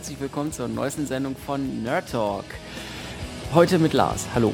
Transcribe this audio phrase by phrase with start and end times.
[0.00, 2.46] herzlich willkommen zur neuesten Sendung von Nerd Talk.
[3.52, 4.24] Heute mit Lars.
[4.34, 4.50] Hallo.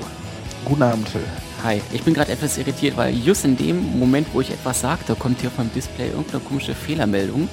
[0.65, 1.21] Guten Abend, Phil.
[1.63, 1.81] Hi.
[1.93, 5.41] Ich bin gerade etwas irritiert, weil just in dem Moment, wo ich etwas sagte, kommt
[5.41, 7.49] hier auf meinem Display irgendeine komische Fehlermeldung.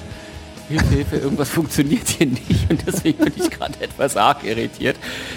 [0.68, 4.96] Hilfe, Hilfe, irgendwas funktioniert hier nicht und deswegen bin ich gerade etwas arg irritiert.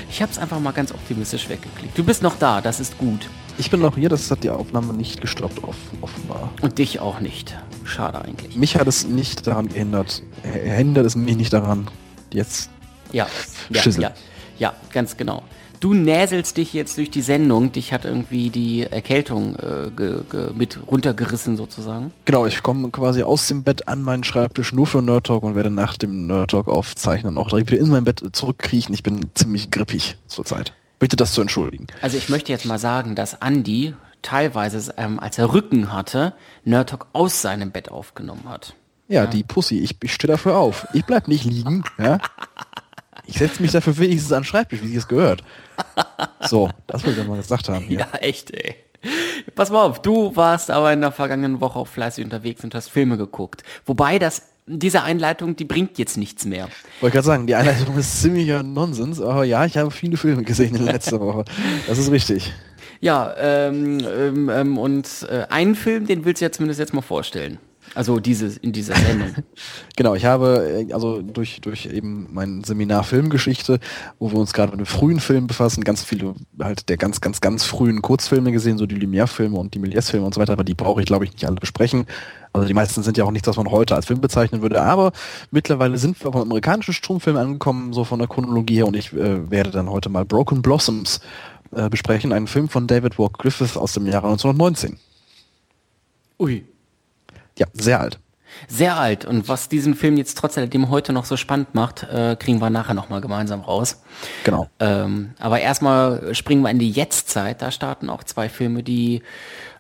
[0.09, 1.95] Ich habe es einfach mal ganz optimistisch weggeklickt.
[1.95, 3.29] Du bist noch da, das ist gut.
[3.59, 5.61] Ich bin noch hier, das hat die Aufnahme nicht gestoppt,
[6.01, 6.49] offenbar.
[6.63, 7.55] Und dich auch nicht.
[7.83, 8.55] Schade eigentlich.
[8.55, 10.23] Mich hat es nicht daran gehindert.
[10.41, 11.87] Hindert es mich nicht daran.
[12.31, 12.69] Jetzt.
[13.11, 13.27] Ja,
[13.69, 14.11] ja, ja,
[14.57, 15.43] ja, ganz genau.
[15.79, 17.71] Du näselst dich jetzt durch die Sendung.
[17.71, 22.11] Dich hat irgendwie die Erkältung äh, ge, ge, mit runtergerissen sozusagen.
[22.25, 25.55] Genau, ich komme quasi aus dem Bett an meinen Schreibtisch nur für Nerd Talk und
[25.55, 28.93] werde nach dem Nerd Talk aufzeichnen auch direkt wieder in mein Bett zurückkriechen.
[28.93, 30.73] Ich bin ziemlich grippig zurzeit.
[30.97, 31.85] Bitte das zu entschuldigen.
[32.01, 36.89] Also ich möchte jetzt mal sagen, dass Andy teilweise, ähm, als er Rücken hatte, Nerd
[36.89, 38.73] Talk aus seinem Bett aufgenommen hat.
[39.07, 39.27] Ja, ja.
[39.27, 40.87] die Pussy, ich, ich stehe dafür auf.
[40.93, 41.83] Ich bleib nicht liegen.
[41.97, 42.19] Ja?
[43.25, 45.43] Ich setze mich dafür wenigstens an den Schreibtisch, wie es gehört.
[46.41, 47.85] So, das wollte ich mal gesagt haben.
[47.85, 47.99] Hier.
[47.99, 48.75] Ja, echt, ey.
[49.55, 52.89] Pass mal auf, du warst aber in der vergangenen Woche auch fleißig unterwegs und hast
[52.89, 53.63] Filme geguckt.
[53.85, 56.67] Wobei das, diese Einleitung, die bringt jetzt nichts mehr.
[56.99, 60.75] Wollte gerade sagen, die Einleitung ist ziemlicher Nonsens, aber ja, ich habe viele Filme gesehen
[60.75, 61.45] in letzter Woche.
[61.87, 62.53] Das ist richtig.
[62.99, 67.01] Ja, ähm, ähm, ähm und äh, einen Film, den willst du ja zumindest jetzt mal
[67.01, 67.59] vorstellen.
[67.97, 69.29] Also diese, in dieser Sendung.
[69.95, 73.79] genau, ich habe äh, also durch, durch eben mein Seminar Filmgeschichte,
[74.19, 77.63] wo wir uns gerade mit frühen Filmen befassen, ganz viele halt der ganz, ganz, ganz
[77.63, 81.01] frühen Kurzfilme gesehen, so die Lumière-Filme und die Méliès-Filme und so weiter, aber die brauche
[81.01, 82.05] ich, glaube ich, nicht alle besprechen.
[82.53, 85.11] Also die meisten sind ja auch nichts, was man heute als Film bezeichnen würde, aber
[85.49, 89.49] mittlerweile sind wir beim amerikanischen Stromfilm angekommen, so von der Chronologie her, und ich äh,
[89.49, 91.19] werde dann heute mal Broken Blossoms
[91.71, 94.99] äh, besprechen, einen Film von David Walk Griffith aus dem Jahre 1919.
[96.39, 96.63] Ui,
[97.57, 98.19] ja, sehr alt.
[98.67, 99.25] Sehr alt.
[99.25, 102.93] Und was diesen Film jetzt trotzdem heute noch so spannend macht, äh, kriegen wir nachher
[102.93, 104.01] nochmal gemeinsam raus.
[104.43, 104.69] Genau.
[104.79, 107.61] Ähm, aber erstmal springen wir in die Jetztzeit.
[107.61, 109.21] Da starten auch zwei Filme, die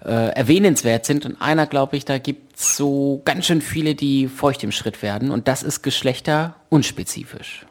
[0.05, 1.25] äh, erwähnenswert sind.
[1.25, 5.31] Und einer, glaube ich, da gibt's so ganz schön viele, die feucht im Schritt werden.
[5.31, 7.66] Und das ist Geschlechter unspezifisch.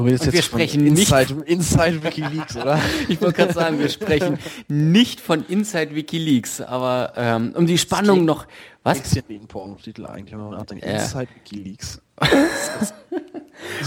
[0.00, 2.80] Du redest und jetzt wir sprechen Inside, nicht Inside WikiLeaks, oder?
[3.08, 8.24] ich wollte gerade sagen, wir sprechen nicht von Inside WikiLeaks, aber ähm, um die Spannung
[8.24, 8.46] noch.
[8.82, 9.02] Was?
[9.02, 10.86] Das ist wie ein Pornotitel eigentlich, wenn man nachdenkt.
[10.86, 10.92] Ja.
[10.92, 12.00] Inside WikiLeaks.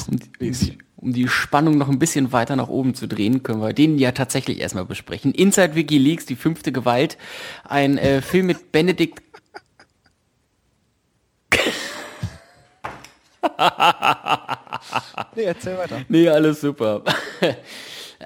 [0.08, 3.74] um, die, um die Spannung noch ein bisschen weiter nach oben zu drehen, können wir
[3.74, 5.32] den ja tatsächlich erstmal besprechen.
[5.32, 7.18] Inside WikiLeaks, die fünfte Gewalt,
[7.64, 9.24] ein äh, Film mit Benedikt
[15.36, 16.02] nee, erzähl weiter.
[16.10, 17.04] Nee, alles super.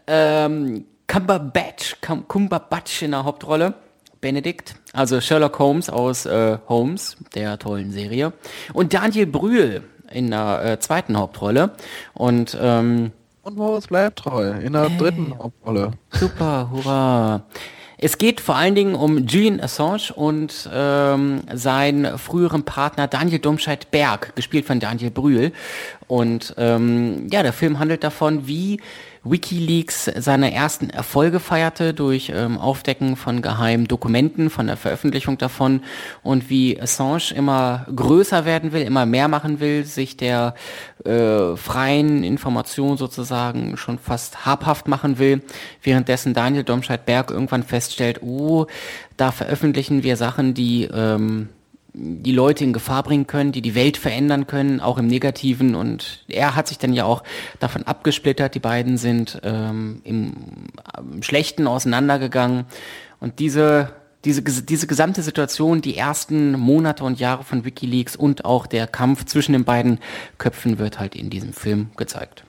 [0.07, 3.73] ähm, Cumberbatch, Cumberbatch in der Hauptrolle.
[4.19, 8.33] Benedict, also Sherlock Holmes aus äh, Holmes, der tollen Serie.
[8.73, 11.71] Und Daniel Brühl in der äh, zweiten Hauptrolle.
[12.13, 13.11] Und ähm,
[13.47, 15.91] und Moritz bleibt treu in der hey, dritten Hauptrolle.
[16.11, 17.43] Super, hurra.
[17.99, 24.35] Es geht vor allen Dingen um Julian Assange und ähm, seinen früheren Partner Daniel Domscheit-Berg,
[24.35, 25.51] gespielt von Daniel Brühl.
[26.05, 28.79] Und ähm, ja, der Film handelt davon, wie
[29.31, 35.81] WikiLeaks seine ersten Erfolge feierte durch ähm, Aufdecken von geheimen Dokumenten, von der Veröffentlichung davon
[36.23, 40.55] und wie Assange immer größer werden will, immer mehr machen will, sich der
[41.05, 45.41] äh, freien Information sozusagen schon fast habhaft machen will,
[45.81, 48.67] währenddessen Daniel Domscheit-Berg irgendwann feststellt, oh,
[49.17, 51.49] da veröffentlichen wir Sachen, die ähm,
[51.99, 55.73] die Leute in Gefahr bringen können, die die Welt verändern können, auch im Negativen.
[55.73, 57.23] Und er hat sich dann ja auch
[57.59, 58.53] davon abgesplittert.
[58.53, 60.33] Die beiden sind ähm, im,
[61.21, 62.65] Schlechten auseinandergegangen.
[63.19, 63.93] Und diese,
[64.25, 69.25] diese, diese gesamte Situation, die ersten Monate und Jahre von Wikileaks und auch der Kampf
[69.25, 69.99] zwischen den beiden
[70.37, 72.43] Köpfen wird halt in diesem Film gezeigt.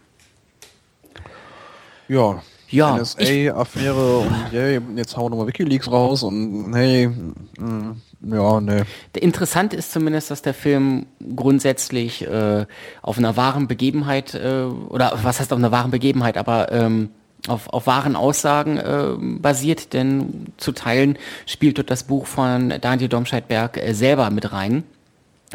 [2.07, 8.33] Ja, ja, NSA-Affäre und hey, jetzt hauen wir mal Wikileaks raus und hey, mh, mm,
[8.33, 8.85] ja, ne.
[9.15, 11.07] Interessant ist zumindest, dass der Film
[11.37, 12.67] grundsätzlich äh,
[13.03, 17.11] auf einer wahren Begebenheit, äh, oder was heißt auf einer wahren Begebenheit, aber ähm,
[17.47, 23.09] auf, auf wahren Aussagen äh, basiert, denn zu Teilen spielt dort das Buch von Daniel
[23.09, 24.85] Domscheit-Berg äh, selber mit rein.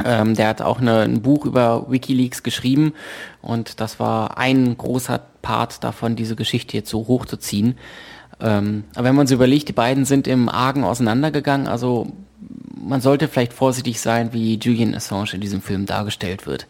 [0.03, 2.93] Ähm, der hat auch eine, ein Buch über Wikileaks geschrieben
[3.41, 7.77] und das war ein großer Part davon, diese Geschichte jetzt so hochzuziehen.
[8.39, 12.11] Ähm, aber wenn man sich überlegt, die beiden sind im Argen auseinandergegangen, also
[12.75, 16.67] man sollte vielleicht vorsichtig sein, wie Julian Assange in diesem Film dargestellt wird.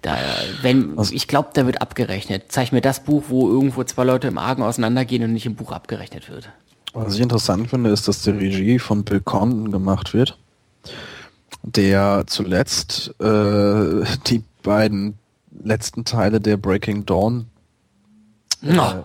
[0.00, 0.16] Da,
[0.62, 2.44] wenn, also, ich glaube, da wird abgerechnet.
[2.48, 5.72] Zeig mir das Buch, wo irgendwo zwei Leute im Argen auseinandergehen und nicht im Buch
[5.72, 6.48] abgerechnet wird.
[6.94, 10.38] Was ich interessant finde, ist, dass die Regie von Bill Condon gemacht wird
[11.62, 15.18] der zuletzt äh, die beiden
[15.62, 17.48] letzten Teile der Breaking Dawn,
[18.62, 19.04] Ja.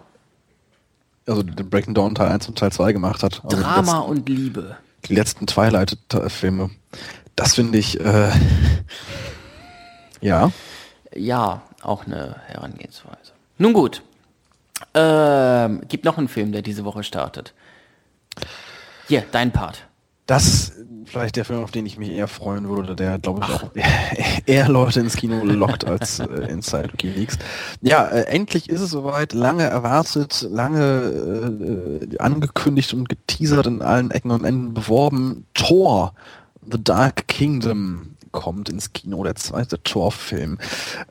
[1.26, 3.42] äh, also den Breaking Dawn Teil 1 und Teil 2 gemacht hat.
[3.44, 4.78] Also Drama letzten- und Liebe.
[5.06, 6.70] die letzten Twilight-Filme.
[7.36, 8.30] Das finde ich, äh,
[10.22, 10.52] ja.
[11.16, 13.32] Ja, auch eine Herangehensweise.
[13.58, 14.02] Nun gut.
[14.94, 17.54] Ähm, gibt noch einen Film, der diese Woche startet.
[19.08, 19.86] Hier, dein Part.
[20.26, 20.72] Das
[21.06, 23.72] vielleicht der Film, auf den ich mich eher freuen würde, der, glaube ich, auch
[24.46, 27.38] eher Leute ins Kino lockt als äh, Inside WikiLeaks.
[27.82, 34.12] Ja, äh, endlich ist es soweit, lange erwartet, lange äh, angekündigt und geteasert in allen
[34.12, 35.46] Ecken und Enden beworben.
[35.54, 36.14] Thor,
[36.70, 40.58] The Dark Kingdom kommt ins Kino, der zweite Thor-Film.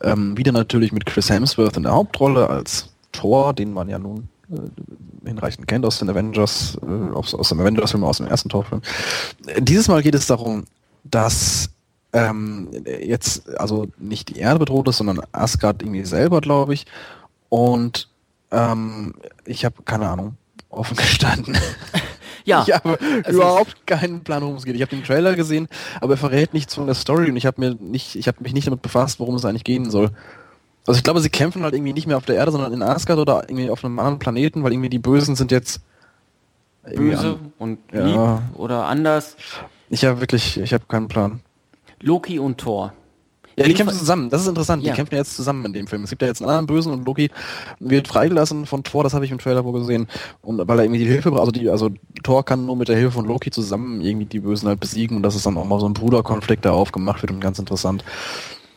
[0.02, 4.28] Ähm, wieder natürlich mit Chris Hemsworth in der Hauptrolle als Thor, den man ja nun
[5.24, 8.82] hinreichend kennt aus den Avengers, äh, aus, aus dem Avengers-Film, aus dem ersten Torfilm.
[9.46, 10.64] Äh, Dieses Mal geht es darum,
[11.04, 11.70] dass
[12.12, 16.86] ähm, jetzt also nicht die Erde bedroht ist, sondern Asgard irgendwie selber, glaube ich.
[17.48, 18.08] Und
[18.50, 19.14] ähm,
[19.44, 20.36] ich habe keine Ahnung,
[20.68, 21.56] offen gestanden.
[22.44, 24.74] Ja, Ich habe also überhaupt keinen Plan, worum es geht.
[24.74, 25.68] Ich habe den Trailer gesehen,
[26.00, 28.52] aber er verrät nichts von der Story und ich habe mir nicht, ich habe mich
[28.52, 30.10] nicht damit befasst, worum es eigentlich gehen soll.
[30.86, 33.18] Also ich glaube, sie kämpfen halt irgendwie nicht mehr auf der Erde, sondern in Asgard
[33.18, 35.80] oder irgendwie auf einem anderen Planeten, weil irgendwie die Bösen sind jetzt
[36.96, 38.04] böse an- und Ja.
[38.04, 39.36] lieb oder anders.
[39.90, 41.40] Ich habe wirklich, ich habe keinen Plan.
[42.00, 42.92] Loki und Thor.
[43.54, 44.30] Ja, die kämpfen zusammen.
[44.30, 44.82] Das ist interessant.
[44.82, 44.92] Ja.
[44.92, 46.02] Die kämpfen jetzt zusammen in dem Film.
[46.04, 47.30] Es gibt ja jetzt einen anderen Bösen und Loki
[47.80, 49.04] wird freigelassen von Thor.
[49.04, 50.08] Das habe ich im Trailer wohl gesehen.
[50.40, 51.90] Und weil er irgendwie die Hilfe braucht, also die, also
[52.22, 55.18] Thor kann nur mit der Hilfe von Loki zusammen irgendwie die Bösen halt besiegen.
[55.18, 58.02] Und das ist dann auch mal so ein Bruderkonflikt, der aufgemacht wird und ganz interessant.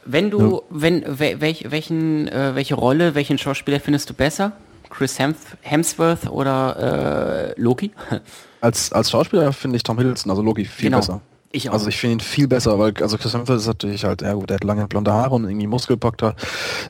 [0.06, 4.52] Wenn du, wenn, wel, welch, welchen, äh, welche Rolle, welchen Schauspieler findest du besser?
[4.90, 5.18] Chris
[5.62, 7.92] Hemsworth oder äh, Loki?
[8.62, 10.98] Als, als Schauspieler finde ich Tom Hiddleston, also Loki, viel Genau.
[10.98, 11.22] besser.
[11.52, 11.74] Ich auch.
[11.74, 14.50] Also ich finde ihn viel besser, weil also Chris Hemsworth ist natürlich halt, ja gut,
[14.50, 16.36] der hat lange blonde Haare und irgendwie muskelpackter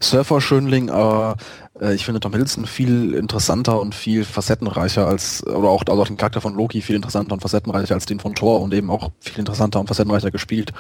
[0.02, 1.36] Surfer-Schönling, aber
[1.82, 6.08] äh, ich finde Tom Hiddleston viel interessanter und viel facettenreicher als, oder auch, also auch
[6.08, 9.12] den Charakter von Loki viel interessanter und facettenreicher als den von Thor und eben auch
[9.20, 10.72] viel interessanter und facettenreicher gespielt.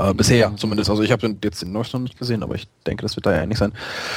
[0.00, 0.90] Äh, bisher zumindest.
[0.90, 3.32] Also ich habe jetzt den neuesten noch nicht gesehen, aber ich denke, das wird da
[3.32, 3.72] ja ähnlich sein.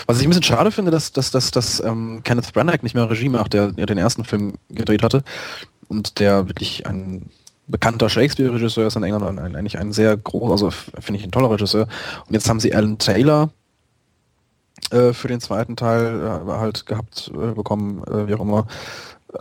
[0.06, 3.10] Was ich ein bisschen schade finde, dass, dass, dass, dass ähm, Kenneth Branagh nicht mehr
[3.10, 5.24] Regie macht, der ja den ersten Film gedreht hatte
[5.88, 7.30] und der wirklich ein
[7.68, 11.52] bekannter Shakespeare-Regisseur ist in England und eigentlich ein sehr groß, also finde ich ein toller
[11.52, 11.88] Regisseur.
[12.28, 13.50] Und jetzt haben sie Alan Taylor
[14.92, 18.68] äh, für den zweiten Teil äh, halt gehabt äh, bekommen, äh, wie auch immer,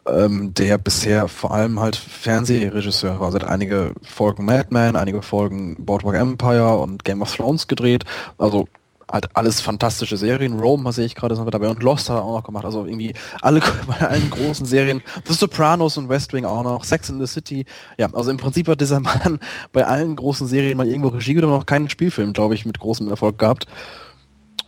[0.06, 3.26] ähm, der bisher vor allem halt Fernsehregisseur war.
[3.26, 8.04] Also hat einige Folgen Mad Men, einige Folgen Boardwalk Empire und Game of Thrones gedreht.
[8.38, 8.68] Also
[9.12, 10.58] halt alles fantastische Serien.
[10.58, 11.68] Rome, sehe ich gerade, sind wir dabei.
[11.68, 12.64] Und Lost hat er auch noch gemacht.
[12.64, 15.02] Also irgendwie alle bei allen großen Serien.
[15.26, 16.84] The Sopranos und West Wing auch noch.
[16.84, 17.66] Sex in the City.
[17.98, 19.38] Ja, also im Prinzip hat dieser Mann
[19.72, 23.08] bei allen großen Serien mal irgendwo Regie oder noch keinen Spielfilm, glaube ich, mit großem
[23.08, 23.66] Erfolg gehabt.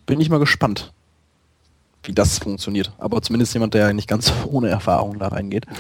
[0.07, 0.93] Bin ich mal gespannt,
[2.07, 2.93] wie das funktioniert.
[2.99, 5.67] Aber zumindest jemand, der nicht ganz ohne Erfahrung da reingeht.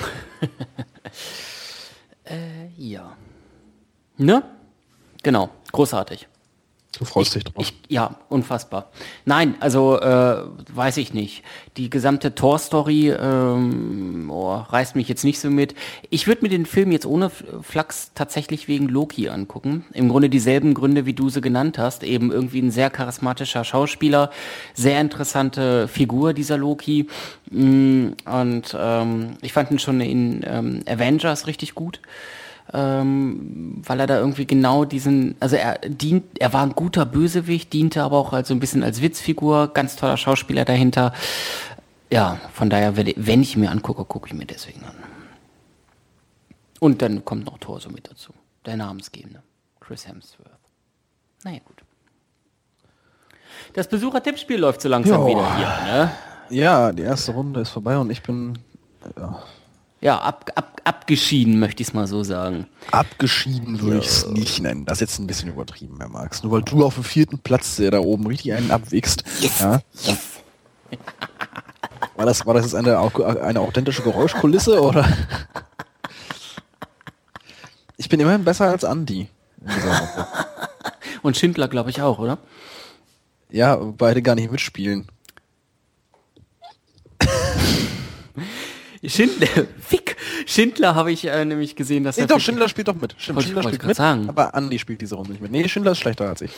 [2.77, 3.17] Ja.
[4.17, 4.43] Ne?
[5.23, 6.29] Genau, großartig.
[6.99, 7.55] Du freust dich drauf.
[7.59, 8.91] Ich, ja, unfassbar.
[9.25, 10.43] Nein, also äh,
[10.73, 11.43] weiß ich nicht.
[11.77, 15.75] Die gesamte Tor-Story ähm, oh, reißt mich jetzt nicht so mit.
[16.11, 19.85] Ich würde mir den Film jetzt ohne Flachs tatsächlich wegen Loki angucken.
[19.93, 22.05] Im Grunde dieselben Gründe, wie du sie genannt hast.
[22.05, 24.31] Eben irgendwie ein sehr charismatischer Schauspieler,
[24.75, 27.09] sehr interessante Figur dieser Loki.
[27.51, 32.01] Mm, Und ähm, ich fand ihn schon in ähm, Avengers richtig gut
[32.73, 37.73] ähm, weil er da irgendwie genau diesen, also er dient, er war ein guter Bösewicht,
[37.73, 41.13] diente aber auch als so ein bisschen als Witzfigur, ganz toller Schauspieler dahinter.
[42.11, 44.95] Ja, von daher, werde- wenn ich mir angucke, gucke ich mir deswegen an.
[46.81, 48.33] Und dann kommt noch Thor so mit dazu.
[48.67, 49.43] Der Namensgebende.
[49.81, 50.49] Chris Hemsworth.
[51.45, 51.77] Naja, gut.
[53.75, 55.29] Das Besuchertippspiel läuft so langsam Jo.
[55.29, 56.11] wieder hier, ne?
[56.51, 58.59] Ja, die erste Runde ist vorbei und ich bin
[59.17, 59.43] ja,
[60.01, 62.67] Ja, ab, ab, abgeschieden, möchte ich es mal so sagen.
[62.91, 64.85] abgeschieden, würde ich es nicht nennen.
[64.85, 66.43] Das ist jetzt ein bisschen übertrieben, Herr Marx.
[66.43, 69.25] Nur weil du auf dem vierten Platz der da oben richtig einen abwickst.
[69.61, 69.81] Ja?
[72.17, 75.07] War das, war das jetzt eine, eine authentische Geräuschkulisse oder?
[77.97, 80.27] Ich bin immerhin besser als Woche.
[81.23, 82.39] Und Schindler, glaube ich, auch, oder?
[83.51, 85.09] Ja, beide gar nicht mitspielen.
[89.07, 89.49] Schindler,
[89.81, 93.15] Fick, Schindler habe ich äh, nämlich gesehen, dass Nee, er doch, Schindler spielt doch mit.
[93.19, 94.29] Stimmt, Schindler spielt mit, sagen.
[94.29, 95.51] aber Andi spielt diese Runde nicht mit.
[95.51, 96.53] Nee, Schindler ist schlechter als ich.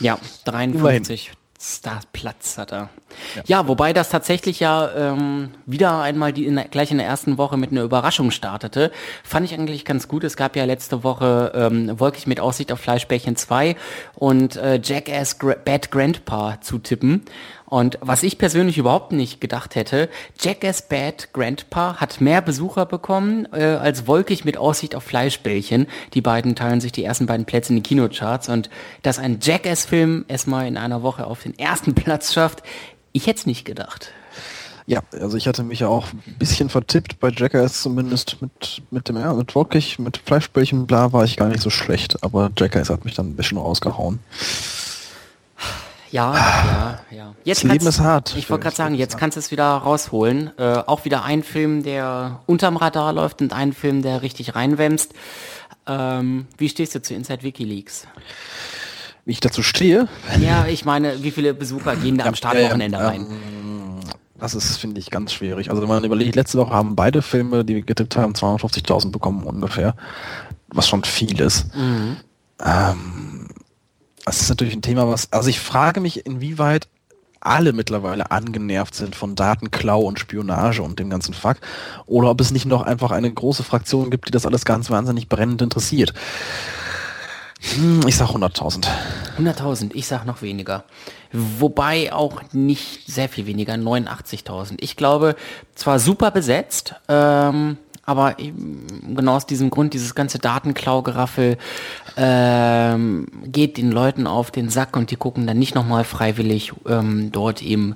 [0.00, 2.88] Ja, 53, Startplatz hat er.
[3.36, 3.42] Ja.
[3.44, 7.36] ja, wobei das tatsächlich ja ähm, wieder einmal die in der, gleich in der ersten
[7.36, 8.90] Woche mit einer Überraschung startete.
[9.24, 10.24] Fand ich eigentlich ganz gut.
[10.24, 13.76] Es gab ja letzte Woche ähm, Wolkig mit Aussicht auf Fleischbällchen 2
[14.14, 17.22] und äh, Jackass Gra Bad Grandpa zu tippen.
[17.70, 20.10] Und was ich persönlich überhaupt nicht gedacht hätte,
[20.40, 25.86] Jackass Bad Grandpa hat mehr Besucher bekommen äh, als Wolkig mit Aussicht auf Fleischbällchen.
[26.12, 28.70] Die beiden teilen sich die ersten beiden Plätze in den Kinocharts und
[29.02, 32.64] dass ein Jackass-Film erstmal in einer Woche auf den ersten Platz schafft,
[33.12, 34.12] ich hätte es nicht gedacht.
[34.86, 39.08] Ja, also ich hatte mich ja auch ein bisschen vertippt bei Jackass zumindest mit, mit
[39.08, 42.90] dem ja, mit Wolkig, mit Fleischbällchen, bla, war ich gar nicht so schlecht, aber Jackass
[42.90, 44.18] hat mich dann ein bisschen rausgehauen.
[46.12, 47.34] Ja, ja, ja.
[47.44, 48.34] Jetzt das Leben ist hart.
[48.36, 50.50] Ich wollte gerade sagen, jetzt kannst du es wieder rausholen.
[50.58, 55.12] Äh, auch wieder ein Film, der unterm Radar läuft und ein Film, der richtig reinwämst.
[55.86, 58.06] Ähm, wie stehst du zu Inside WikiLeaks?
[59.24, 60.08] Wie ich dazu stehe?
[60.40, 63.26] Ja, ich meine, wie viele Besucher gehen da am Startwochenende äh, rein?
[64.40, 65.70] das ist, finde ich, ganz schwierig.
[65.70, 69.44] Also wenn man überlegt, letzte Woche haben beide Filme, die wir getippt haben, 250.000 bekommen
[69.44, 69.94] ungefähr.
[70.68, 71.74] Was schon viel ist.
[71.76, 72.16] Mhm.
[72.64, 73.48] Ähm,
[74.24, 76.88] das ist natürlich ein Thema, was, also ich frage mich, inwieweit
[77.40, 81.56] alle mittlerweile angenervt sind von Datenklau und Spionage und dem ganzen Fuck,
[82.06, 85.28] oder ob es nicht noch einfach eine große Fraktion gibt, die das alles ganz wahnsinnig
[85.28, 86.12] brennend interessiert.
[87.74, 88.86] Hm, ich sag 100.000.
[89.38, 90.84] 100.000, ich sag noch weniger.
[91.32, 94.76] Wobei auch nicht sehr viel weniger, 89.000.
[94.80, 95.36] Ich glaube,
[95.74, 101.58] zwar super besetzt, ähm, aber genau aus diesem Grund, dieses ganze Datenklau-Geraffel
[102.16, 107.30] ähm, geht den Leuten auf den Sack und die gucken dann nicht nochmal freiwillig ähm,
[107.30, 107.94] dort eben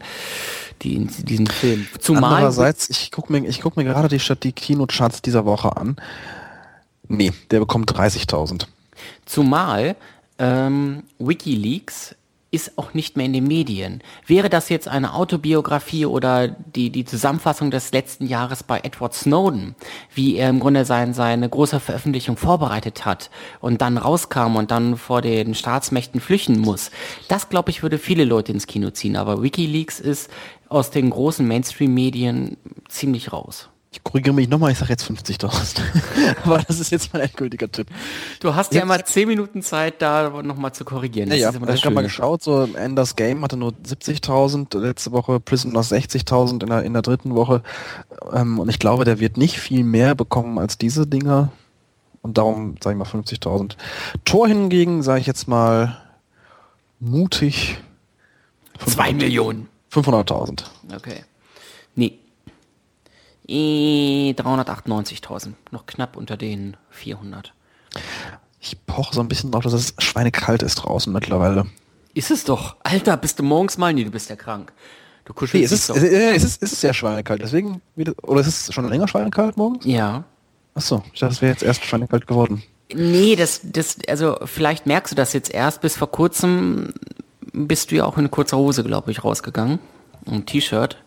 [0.83, 1.87] die, diesen Film.
[1.99, 5.97] Zumal Andererseits, ich gucke mir, ich guck mir gerade die, die Kinocharts dieser Woche an.
[7.09, 8.67] Nee, der bekommt 30.000.
[9.27, 9.97] Zumal
[10.39, 12.15] ähm, Wikileaks
[12.55, 14.03] ist auch nicht mehr in den Medien.
[14.27, 19.75] Wäre das jetzt eine Autobiografie oder die, die Zusammenfassung des letzten Jahres bei Edward Snowden,
[20.15, 23.31] wie er im Grunde sein, seine große Veröffentlichung vorbereitet hat
[23.61, 26.91] und dann rauskam und dann vor den Staatsmächten flüchten muss,
[27.29, 29.17] das glaube ich würde viele Leute ins Kino ziehen.
[29.17, 30.31] Aber Wikileaks ist
[30.69, 32.57] aus den großen Mainstream-Medien
[32.89, 33.69] ziemlich raus.
[33.95, 35.79] Ich korrigiere mich nochmal, ich sage jetzt 50.000.
[36.45, 37.87] Aber das ist jetzt mein endgültiger Tipp.
[38.41, 41.31] Du hast jetzt, ja immer 10 Minuten Zeit, da nochmal zu korrigieren.
[41.31, 41.73] Das ja, ja.
[41.73, 46.71] ich habe mal geschaut, so Enders Game hatte nur 70.000 letzte Woche, Prisoners 60.000 in
[46.71, 47.63] der, in der dritten Woche.
[48.33, 51.53] Ähm, und ich glaube, der wird nicht viel mehr bekommen als diese Dinger.
[52.21, 53.77] Und darum sage ich mal 50.000.
[54.25, 55.99] Tor hingegen, sage ich jetzt mal
[56.99, 57.79] mutig.
[58.85, 59.69] 2 Millionen.
[59.93, 60.65] 500.000.
[60.97, 61.23] Okay.
[61.95, 62.19] Nee,
[63.49, 67.53] 398.000, noch knapp unter den 400.
[68.61, 71.67] Ich poche so ein bisschen drauf, dass es schweinekalt ist draußen mittlerweile.
[72.15, 72.77] Ist es doch.
[72.83, 73.93] Alter, bist du morgens mal?
[73.93, 74.73] Nee, du bist ja krank.
[75.25, 75.97] Du kuschelst nee, es ist, doch.
[75.97, 77.83] Es ist, es ist sehr schweinekalt, deswegen,
[78.23, 79.85] oder ist es schon länger schweinekalt morgens?
[79.85, 80.25] Ja.
[80.75, 82.63] Achso, ich dachte, es wäre jetzt erst schweinekalt geworden.
[82.93, 85.81] Nee, das, das, also vielleicht merkst du das jetzt erst.
[85.81, 86.93] Bis vor kurzem
[87.53, 89.79] bist du ja auch in kurzer Hose, glaube ich, rausgegangen.
[90.27, 90.99] Ein T-Shirt.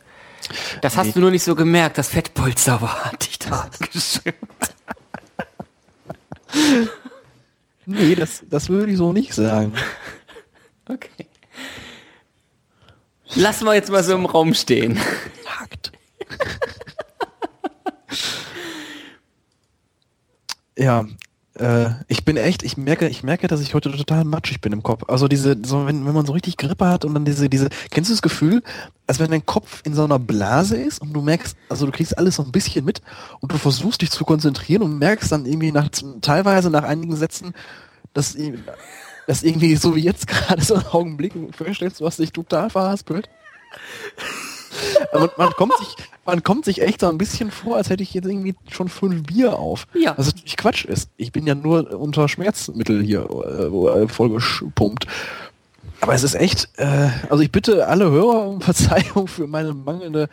[0.82, 1.12] Das hast nee.
[1.13, 4.38] du nur nicht so gemerkt, das Fettpolster war, hat dich da angeschirmt.
[7.86, 9.74] nee, das, das würde ich so nicht sagen.
[10.88, 11.27] Okay.
[13.36, 14.98] Lassen wir jetzt mal so im Raum stehen.
[15.44, 15.92] Fakt.
[20.77, 21.06] ja,
[21.60, 24.84] äh, ich bin echt, ich merke, ich merke, dass ich heute total matschig bin im
[24.84, 25.04] Kopf.
[25.08, 28.10] Also diese, so wenn, wenn man so richtig Grippe hat und dann diese, diese, kennst
[28.10, 28.64] du das Gefühl,
[29.08, 32.18] als wenn dein Kopf in so einer Blase ist und du merkst, also du kriegst
[32.18, 33.02] alles so ein bisschen mit
[33.40, 35.90] und du versuchst dich zu konzentrieren und merkst dann irgendwie nach,
[36.22, 37.54] teilweise nach einigen Sätzen,
[38.14, 38.38] dass,
[39.26, 43.30] dass irgendwie so wie jetzt gerade so ein Augenblick vorstellst, du hast dich total verhaspelt.
[45.13, 48.13] Man, man, kommt sich, man kommt sich echt so ein bisschen vor, als hätte ich
[48.13, 49.88] jetzt irgendwie schon fünf Bier auf.
[49.94, 50.13] Ja.
[50.17, 51.10] Was natürlich Quatsch ist.
[51.17, 55.08] Ich bin ja nur unter Schmerzmittel hier äh, äh vollgepumpt.
[56.01, 60.29] Aber es ist echt, äh, also ich bitte alle Hörer um Verzeihung für meine mangelnde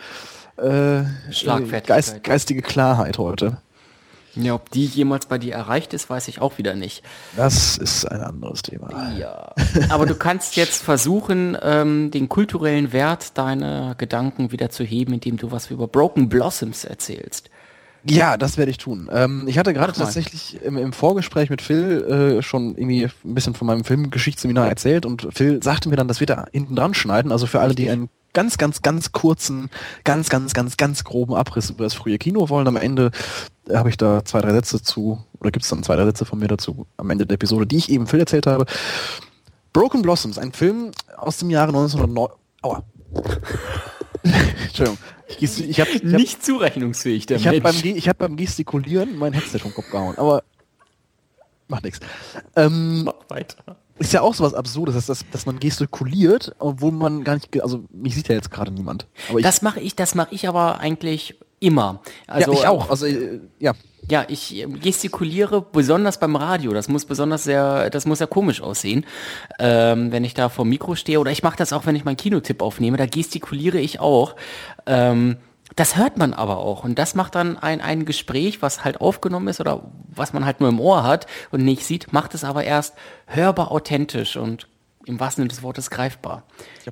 [0.57, 1.03] äh,
[1.87, 3.59] Geist, geistige Klarheit heute.
[4.37, 7.03] Ja, ob die jemals bei dir erreicht ist, weiß ich auch wieder nicht.
[7.37, 9.13] Das ist ein anderes Thema.
[9.19, 9.53] Ja.
[9.91, 15.37] Aber du kannst jetzt versuchen, ähm, den kulturellen Wert deiner Gedanken wieder zu heben, indem
[15.37, 17.51] du was über Broken Blossoms erzählst.
[18.07, 19.09] Ja, das werde ich tun.
[19.11, 23.55] Ähm, ich hatte gerade tatsächlich im, im, Vorgespräch mit Phil äh, schon irgendwie ein bisschen
[23.55, 27.33] von meinem Filmgeschichtsseminar erzählt und Phil sagte mir dann, dass wir da hinten dran schneiden.
[27.33, 29.71] Also für alle, die einen ganz, ganz, ganz kurzen,
[30.05, 32.69] ganz, ganz, ganz, ganz groben Abriss über das frühe Kino wollen.
[32.69, 33.11] Am Ende
[33.73, 36.39] habe ich da zwei, drei Sätze zu, oder gibt es dann zwei, drei Sätze von
[36.39, 38.67] mir dazu am Ende der Episode, die ich eben Phil erzählt habe.
[39.73, 42.29] Broken Blossoms, ein Film aus dem Jahre 1909.
[42.63, 42.85] Aua.
[44.23, 44.99] Entschuldigung.
[45.41, 47.57] Ich, ich hab, ich Nicht hab, zurechnungsfähig, der ich Mensch.
[47.57, 50.45] Hab beim, ich habe beim Gestikulieren mein Headset vom Kopf gehauen, aber
[51.69, 52.01] macht nichts.
[52.57, 53.77] Ähm, Mach weiter.
[53.99, 58.15] Ist ja auch sowas Absurdes, dass, dass man gestikuliert, obwohl man gar nicht, also mich
[58.15, 59.07] sieht ja jetzt gerade niemand.
[59.41, 62.01] das mache ich, das mache ich aber eigentlich immer.
[62.27, 62.91] Also, ja, ich auch.
[62.91, 63.73] Also, äh, ja.
[64.11, 66.75] Ja, ich ähm, gestikuliere besonders beim Radio.
[66.75, 69.07] Das muss besonders sehr, das muss ja komisch aussehen,
[69.59, 71.19] ähm, wenn ich da vor dem Mikro stehe.
[71.21, 72.99] Oder ich mache das auch, wenn ich meinen Kinotipp aufnehme.
[72.99, 74.37] Da gestikuliere ich auch.
[74.85, 75.39] Ähm,
[75.77, 76.85] das hört man aber auch.
[76.85, 79.83] Und das macht dann ein, ein Gespräch, was halt aufgenommen ist oder
[80.15, 82.95] was man halt nur im Ohr hat und nicht sieht, macht es aber erst
[83.27, 84.69] hörbar authentisch und
[85.07, 86.45] im wahrsten Sinne des Wortes greifbar.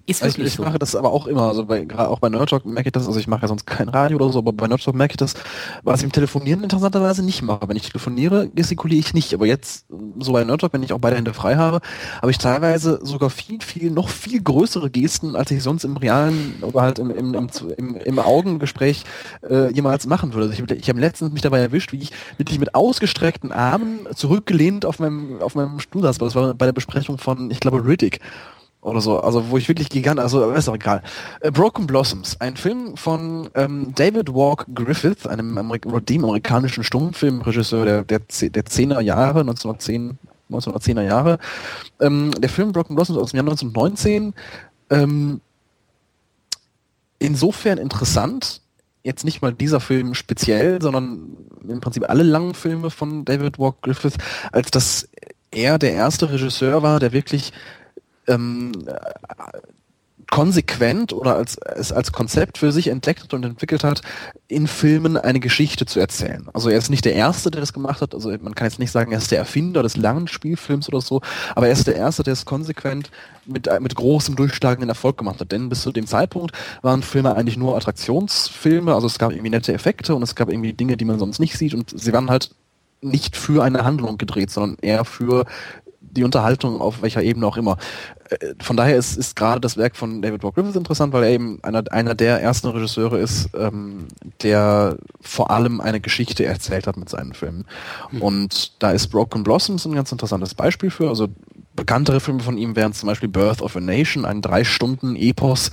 [0.06, 0.62] Ist also ich so.
[0.62, 3.06] mache das aber auch immer, also bei, gerade auch bei Nerd Talk merke ich das,
[3.06, 5.16] also ich mache ja sonst kein Radio oder so, aber bei Nerd Talk merke ich
[5.16, 5.34] das,
[5.82, 7.68] was ich im Telefonieren interessanterweise nicht mache.
[7.68, 9.86] Wenn ich telefoniere, gestikuliere ich nicht, aber jetzt,
[10.18, 11.80] so bei Nerd Talk, wenn ich auch beide Hände frei habe,
[12.20, 16.54] habe ich teilweise sogar viel, viel, noch viel größere Gesten, als ich sonst im realen
[16.62, 19.04] oder halt im, im, im, im, im Augengespräch
[19.48, 20.50] äh, jemals machen würde.
[20.50, 24.86] Also ich, ich habe letztens mich dabei erwischt, wie ich wirklich mit ausgestreckten Armen zurückgelehnt
[24.86, 28.20] auf meinem, auf meinem Stuhl saß, das war bei der Besprechung von, ich glaube, Riddick
[28.80, 31.02] oder so, also wo ich wirklich gigant, also ist auch egal.
[31.40, 37.84] Äh, Broken Blossoms, ein Film von ähm, David Walk Griffith, einem Amerik dem amerikanischen Stummfilmregisseur
[37.84, 40.18] der, der, der 10er Jahre, 1910,
[40.50, 41.38] 1910er Jahre.
[42.00, 44.34] Ähm, der Film Broken Blossoms aus dem Jahr 1919,
[44.90, 45.40] ähm,
[47.20, 48.62] insofern interessant,
[49.04, 51.36] jetzt nicht mal dieser Film speziell, sondern
[51.68, 54.16] im Prinzip alle langen Filme von David Walk Griffith,
[54.50, 55.08] als dass
[55.52, 57.52] er der erste Regisseur war, der wirklich
[58.26, 58.72] ähm,
[60.32, 64.00] konsequent oder als, es als Konzept für sich entdeckt hat und entwickelt hat,
[64.48, 66.48] in Filmen eine Geschichte zu erzählen.
[66.54, 68.90] Also er ist nicht der Erste, der das gemacht hat, also man kann jetzt nicht
[68.90, 71.20] sagen, er ist der Erfinder des langen Spielfilms oder so,
[71.54, 73.10] aber er ist der Erste, der es konsequent
[73.44, 75.52] mit, mit großem durchschlagenden Erfolg gemacht hat.
[75.52, 79.74] Denn bis zu dem Zeitpunkt waren Filme eigentlich nur Attraktionsfilme, also es gab irgendwie nette
[79.74, 82.54] Effekte und es gab irgendwie Dinge, die man sonst nicht sieht und sie waren halt
[83.02, 85.44] nicht für eine Handlung gedreht, sondern eher für
[86.12, 87.78] die Unterhaltung auf welcher Ebene auch immer.
[88.30, 91.30] Äh, von daher ist, ist gerade das Werk von David Walk Griffiths interessant, weil er
[91.30, 94.08] eben einer, einer der ersten Regisseure ist, ähm,
[94.42, 97.64] der vor allem eine Geschichte erzählt hat mit seinen Filmen.
[98.10, 98.22] Mhm.
[98.22, 101.08] Und da ist Broken Blossoms ein ganz interessantes Beispiel für.
[101.08, 101.28] Also
[101.74, 105.70] bekanntere Filme von ihm wären zum Beispiel Birth of a Nation, ein drei Stunden Epos.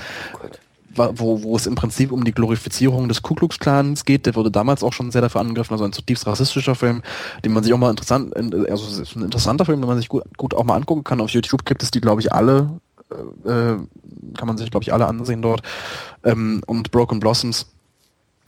[0.99, 4.25] Wo, wo es im Prinzip um die Glorifizierung des Ku Klux Klans geht.
[4.25, 7.01] Der wurde damals auch schon sehr dafür angegriffen, also ein zutiefst rassistischer Film,
[7.43, 10.53] den man sich auch mal interessant, also ein interessanter Film, den man sich gut, gut
[10.53, 11.21] auch mal angucken kann.
[11.21, 12.79] Auf YouTube gibt es die, glaube ich, alle,
[13.45, 13.77] äh, äh
[14.37, 15.61] kann man sich, glaube ich, alle ansehen dort.
[16.23, 17.67] Ähm, und Broken Blossoms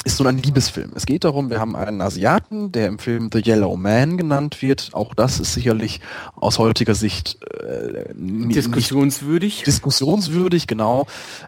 [0.03, 0.91] ist so ein Liebesfilm.
[0.95, 4.89] Es geht darum, wir haben einen Asiaten, der im Film The Yellow Man genannt wird.
[4.93, 6.01] Auch das ist sicherlich
[6.35, 9.63] aus heutiger Sicht äh, diskussionswürdig.
[9.63, 11.05] Diskussionswürdig, genau.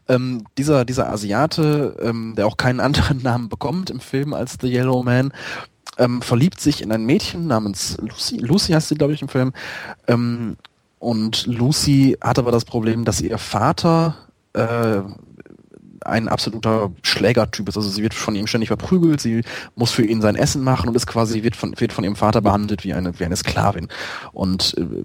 [0.08, 4.72] Ähm, dieser, dieser Asiate, ähm, der auch keinen anderen Namen bekommt im Film als The
[4.72, 5.34] Yellow Man,
[5.98, 8.38] ähm, verliebt sich in ein Mädchen namens Lucy.
[8.38, 9.54] Lucy heißt sie, glaube ich, im Film.
[10.08, 10.58] Ähm,
[11.00, 14.16] und Lucy hat aber das Problem, dass ihr Vater
[14.54, 15.02] äh,
[16.06, 17.78] ein absoluter Schlägertyp ist.
[17.78, 19.44] Also sie wird von ihm ständig verprügelt, sie
[19.76, 22.42] muss für ihn sein Essen machen und ist quasi, wird von, wird von ihrem Vater
[22.42, 23.88] behandelt wie eine, wie eine Sklavin.
[24.32, 25.04] Und äh,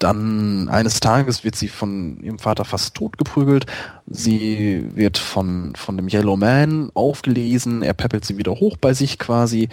[0.00, 3.66] dann eines Tages wird sie von ihrem Vater fast tot geprügelt.
[4.06, 7.82] Sie wird von, von dem Yellow Man aufgelesen.
[7.82, 9.68] Er peppelt sie wieder hoch bei sich quasi.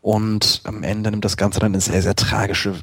[0.00, 2.74] Und am Ende nimmt das Ganze dann eine sehr, sehr tragische,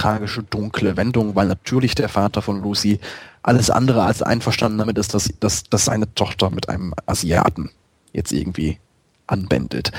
[0.00, 3.00] tragische, dunkle Wendung, weil natürlich der Vater von Lucy
[3.42, 7.70] alles andere als einverstanden damit ist, dass, dass, dass seine Tochter mit einem Asiaten
[8.12, 8.78] jetzt irgendwie
[9.26, 9.92] anbändelt.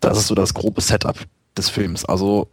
[0.00, 1.18] Das ist so das grobe Setup
[1.56, 2.04] des Films.
[2.04, 2.48] Also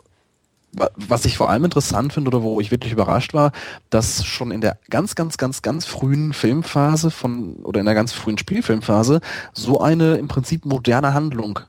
[0.96, 3.52] was ich vor allem interessant finde oder wo ich wirklich überrascht war,
[3.91, 8.12] dass schon in der ganz, ganz, ganz, ganz frühen Filmphase von oder in der ganz
[8.12, 9.22] frühen Spielfilmphase
[9.54, 11.60] so eine im Prinzip moderne Handlung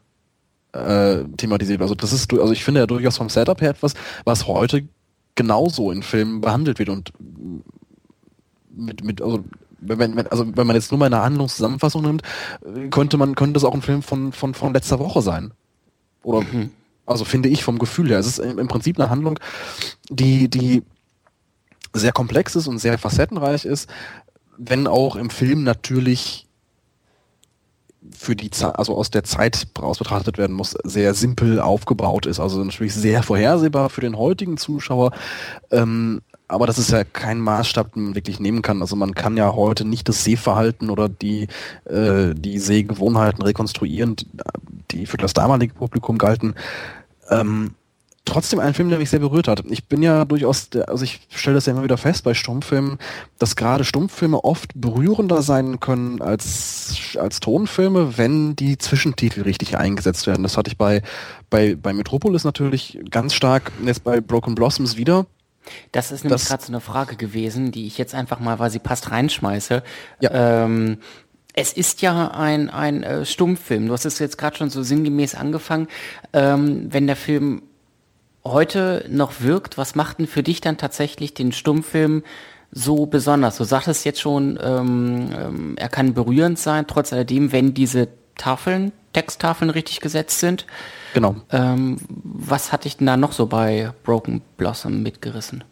[0.73, 1.83] äh, thematisiert.
[1.83, 4.89] Also das ist, also ich finde ja durchaus vom Setup her etwas, was heute
[5.35, 7.13] genauso in Filmen behandelt wird und
[8.71, 9.45] mit, mit also
[9.81, 12.23] wenn, wenn, also wenn man jetzt nur mal eine Handlungszusammenfassung nimmt,
[12.91, 15.53] könnte man, könnte das auch ein Film von, von, von letzter Woche sein.
[16.23, 16.71] Oder, mhm.
[17.07, 18.19] also finde ich vom Gefühl her.
[18.19, 19.39] Es ist im, im Prinzip eine Handlung,
[20.09, 20.83] die, die
[21.93, 23.89] sehr komplex ist und sehr facettenreich ist,
[24.57, 26.44] wenn auch im Film natürlich
[28.11, 32.41] für die Zeit, also aus der Zeit raus betrachtet werden muss, sehr simpel aufgebaut ist.
[32.41, 35.13] Also natürlich sehr vorhersehbar für den heutigen Zuschauer,
[35.71, 38.83] ähm, aber das ist ja kein Maßstab, den man wirklich nehmen kann.
[38.83, 41.49] Also man kann ja heute nicht das Sehverhalten oder die,
[41.85, 44.17] äh, die Sehgewohnheiten rekonstruieren,
[44.91, 46.55] die für das damalige Publikum galten.
[47.31, 47.75] Ähm,
[48.25, 49.63] trotzdem ein Film, der mich sehr berührt hat.
[49.69, 52.99] Ich bin ja durchaus, also ich stelle das ja immer wieder fest bei Stummfilmen,
[53.39, 60.27] dass gerade Stummfilme oft berührender sein können als, als Tonfilme, wenn die Zwischentitel richtig eingesetzt
[60.27, 60.43] werden.
[60.43, 61.03] Das hatte ich bei,
[61.51, 65.27] bei, bei Metropolis natürlich ganz stark, jetzt bei Broken Blossoms wieder.
[65.93, 68.79] Das ist nämlich gerade so eine Frage gewesen, die ich jetzt einfach mal, weil sie
[68.79, 69.83] passt, reinschmeiße.
[70.21, 70.65] Ja.
[70.65, 70.99] Ähm,
[71.55, 73.87] es ist ja ein, ein äh, Stummfilm.
[73.87, 75.89] Du hast es jetzt gerade schon so sinngemäß angefangen.
[76.33, 77.63] Ähm, wenn der Film
[78.47, 82.23] heute noch wirkt, was macht denn für dich dann tatsächlich den Stummfilm
[82.71, 83.57] so besonders?
[83.57, 88.93] Du sagtest jetzt schon, ähm, ähm, er kann berührend sein, trotz alledem, wenn diese Tafeln,
[89.13, 90.67] Texttafeln richtig gesetzt sind.
[91.15, 91.37] Genau.
[91.51, 95.65] Ähm, was hatte ich denn da noch so bei Broken Blossom mitgerissen?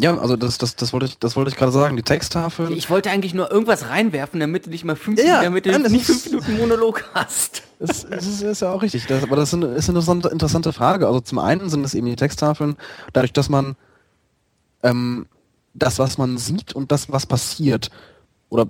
[0.00, 1.96] Ja, also das, das, das wollte ich, das wollte ich gerade sagen.
[1.96, 2.72] Die Texttafeln.
[2.72, 6.06] Ich wollte eigentlich nur irgendwas reinwerfen, damit du nicht mal fünf, ja, damit du nicht
[6.06, 7.62] fünf Minuten Monolog hast.
[7.80, 9.06] Das, das ist, ist, ja auch richtig.
[9.06, 11.08] Das, aber das ist eine, ist eine interessante, interessante Frage.
[11.08, 12.76] Also zum einen sind es eben die Texttafeln,
[13.12, 13.74] dadurch, dass man
[14.84, 15.26] ähm,
[15.74, 17.90] das, was man sieht und das, was passiert,
[18.50, 18.68] oder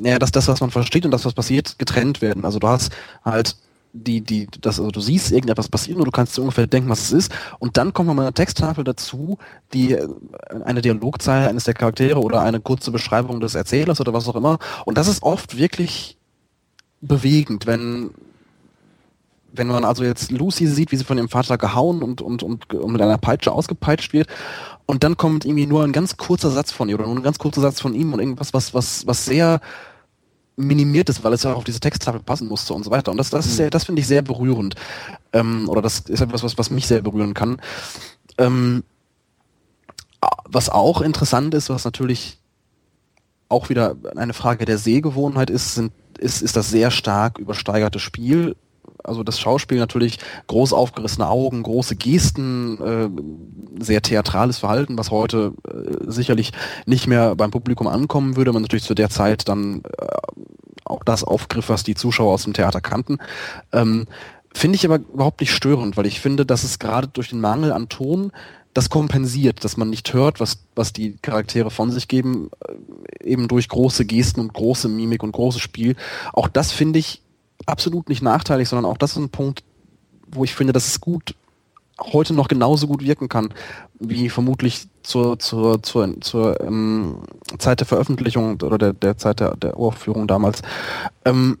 [0.00, 2.44] naja, dass das, was man versteht und das, was passiert, getrennt werden.
[2.44, 2.92] Also du hast
[3.24, 3.56] halt
[3.92, 7.02] die, die, das, also du siehst irgendetwas passieren und du kannst dir ungefähr denken, was
[7.02, 7.32] es ist.
[7.58, 9.38] Und dann kommt nochmal eine Texttafel dazu,
[9.72, 10.08] die äh,
[10.64, 14.58] eine Dialogzeile eines der Charaktere oder eine kurze Beschreibung des Erzählers oder was auch immer.
[14.84, 16.16] Und das ist oft wirklich
[17.00, 18.10] bewegend, wenn
[19.50, 22.72] wenn man also jetzt Lucy sieht, wie sie von ihrem Vater gehauen und, und, und,
[22.72, 24.28] und mit einer Peitsche ausgepeitscht wird
[24.86, 27.38] und dann kommt irgendwie nur ein ganz kurzer Satz von ihr oder nur ein ganz
[27.38, 29.60] kurzer Satz von ihm und irgendwas, was, was, was sehr
[30.58, 33.10] minimiert ist, weil es ja auf diese Texttafel passen musste und so weiter.
[33.10, 34.74] Und das, das ist sehr, das finde ich sehr berührend.
[35.32, 37.60] Ähm, oder das ist etwas, was, was mich sehr berühren kann.
[38.38, 38.82] Ähm,
[40.44, 42.38] was auch interessant ist, was natürlich
[43.48, 48.56] auch wieder eine Frage der Sehgewohnheit ist, sind, ist, ist das sehr stark übersteigerte Spiel
[49.08, 55.52] also das Schauspiel natürlich groß aufgerissene Augen, große Gesten, äh, sehr theatrales Verhalten, was heute
[55.66, 56.52] äh, sicherlich
[56.86, 60.06] nicht mehr beim Publikum ankommen würde, man natürlich zu der Zeit dann äh,
[60.84, 63.18] auch das aufgriff, was die Zuschauer aus dem Theater kannten.
[63.72, 64.06] Ähm,
[64.54, 67.72] finde ich aber überhaupt nicht störend, weil ich finde, dass es gerade durch den Mangel
[67.72, 68.32] an Ton
[68.74, 73.48] das kompensiert, dass man nicht hört, was, was die Charaktere von sich geben, äh, eben
[73.48, 75.96] durch große Gesten und große Mimik und großes Spiel.
[76.32, 77.22] Auch das finde ich
[77.66, 79.62] absolut nicht nachteilig, sondern auch das ist ein Punkt,
[80.30, 81.34] wo ich finde, dass es gut
[82.00, 83.52] heute noch genauso gut wirken kann,
[83.98, 87.22] wie vermutlich zur, zur, zur, zur ähm,
[87.58, 90.62] Zeit der Veröffentlichung oder der, der Zeit der, der Uraufführung damals.
[91.24, 91.58] Ähm,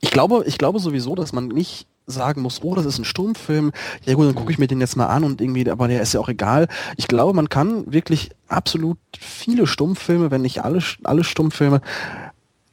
[0.00, 3.72] ich glaube, ich glaube sowieso, dass man nicht sagen muss, oh, das ist ein Stummfilm,
[4.04, 6.12] ja gut, dann gucke ich mir den jetzt mal an und irgendwie, aber der ist
[6.12, 6.68] ja auch egal.
[6.96, 11.80] Ich glaube, man kann wirklich absolut viele Stummfilme, wenn nicht alle, alle Stummfilme,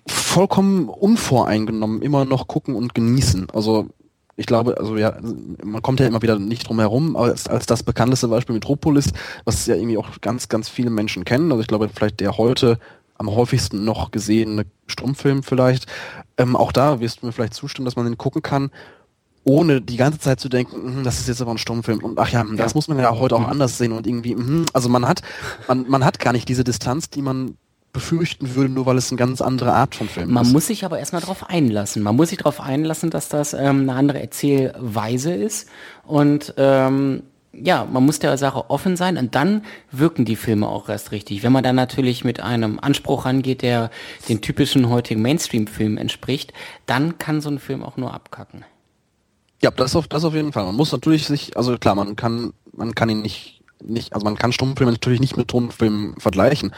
[0.08, 3.50] vollkommen unvoreingenommen immer noch gucken und genießen.
[3.54, 3.88] Also
[4.38, 5.18] ich glaube, also ja,
[5.64, 9.12] man kommt ja immer wieder nicht drum herum, als, als das bekannteste Beispiel Metropolis,
[9.46, 11.52] was ja irgendwie auch ganz, ganz viele Menschen kennen.
[11.52, 12.80] Also ich glaube, vielleicht der heute
[13.18, 15.86] am häufigsten noch gesehene Stummfilm vielleicht.
[16.38, 18.72] Ähm, auch da wirst du mir vielleicht zustimmen, dass man den gucken kann,
[19.44, 22.30] ohne die ganze Zeit zu denken, hm, das ist jetzt aber ein Stummfilm und ach
[22.30, 25.22] ja, das muss man ja heute auch anders sehen und irgendwie, mh, also man hat,
[25.68, 27.58] man, man hat gar nicht diese Distanz, die man
[27.94, 30.48] befürchten würde, nur weil es eine ganz andere Art von Film Man ist.
[30.48, 32.02] Man muss sich aber erstmal darauf einlassen.
[32.04, 35.68] Man muss sich darauf einlassen, dass das ähm, eine andere Erzählweise ist.
[36.06, 37.24] Und ähm,
[37.54, 41.44] ja, man muss der Sache offen sein und dann wirken die Filme auch erst richtig.
[41.44, 43.92] Wenn man dann natürlich mit einem Anspruch rangeht, der
[44.30, 46.54] den typischen heutigen Mainstream-Film entspricht,
[46.86, 48.64] dann kann so ein Film auch nur abkacken.
[49.62, 50.66] Ja, das auf, das auf jeden Fall.
[50.66, 54.38] Man muss natürlich sich, also klar, man kann, man kann ihn nicht, nicht, also man
[54.38, 56.74] kann Stummfilme natürlich nicht mit Tonfilmen vergleichen.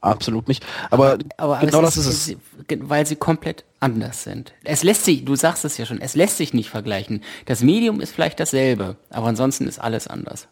[0.00, 0.64] Absolut nicht.
[0.90, 2.78] Aber, aber genau das ist, ist, es.
[2.80, 4.52] Weil sie komplett anders sind.
[4.64, 7.22] Es lässt sich, du sagst es ja schon, es lässt sich nicht vergleichen.
[7.46, 10.46] Das Medium ist vielleicht dasselbe, aber ansonsten ist alles anders.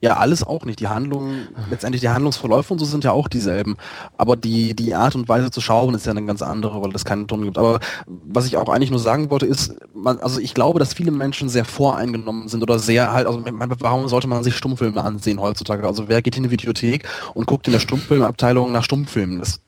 [0.00, 0.80] Ja, alles auch nicht.
[0.80, 3.76] Die Handlungen, letztendlich die Handlungsverläufe und so sind ja auch dieselben.
[4.16, 7.04] Aber die, die Art und Weise zu schauen ist ja eine ganz andere, weil es
[7.04, 7.58] keinen Ton gibt.
[7.58, 11.10] Aber was ich auch eigentlich nur sagen wollte, ist, man, also ich glaube, dass viele
[11.10, 13.42] Menschen sehr voreingenommen sind oder sehr halt, also
[13.80, 15.86] warum sollte man sich Stummfilme ansehen heutzutage?
[15.86, 19.38] Also wer geht in die Videothek und guckt in der Stummfilmabteilung nach Stummfilmen?
[19.38, 19.60] Das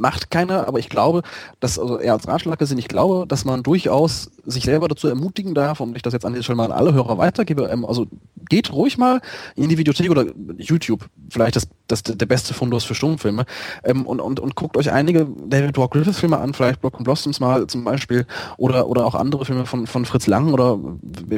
[0.00, 1.22] macht keiner, aber ich glaube,
[1.60, 5.54] dass, also eher als Ratschlag gesehen, ich glaube, dass man durchaus sich selber dazu ermutigen
[5.54, 8.06] darf und ich das jetzt an dieser Stelle mal an alle Hörer weitergebe, ähm, also
[8.48, 9.20] geht ruhig mal
[9.54, 10.24] in die Videothek oder
[10.56, 13.44] YouTube, vielleicht das, das der beste Fundus für Stummfilme
[13.84, 17.04] ähm, und, und, und guckt euch einige David Walk Griffith Filme an, vielleicht Block and
[17.04, 20.78] Blossoms mal zum Beispiel oder, oder auch andere Filme von, von Fritz Lang oder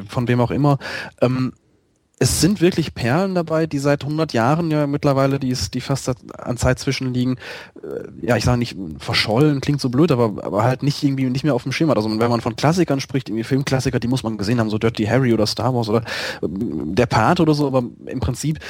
[0.09, 0.79] von wem auch immer.
[1.21, 1.53] Ähm,
[2.23, 6.09] es sind wirklich Perlen dabei, die seit 100 Jahren ja mittlerweile, die, ist, die fast
[6.39, 7.37] an Zeit zwischenliegen,
[7.83, 11.43] äh, ja, ich sage nicht verschollen, klingt so blöd, aber, aber halt nicht irgendwie nicht
[11.43, 14.39] mehr auf dem Schirm Also wenn man von Klassikern spricht, irgendwie Filmklassiker, die muss man
[14.39, 16.03] gesehen haben, so Dirty Harry oder Star Wars oder
[16.43, 18.61] äh, Der Part oder so, aber im Prinzip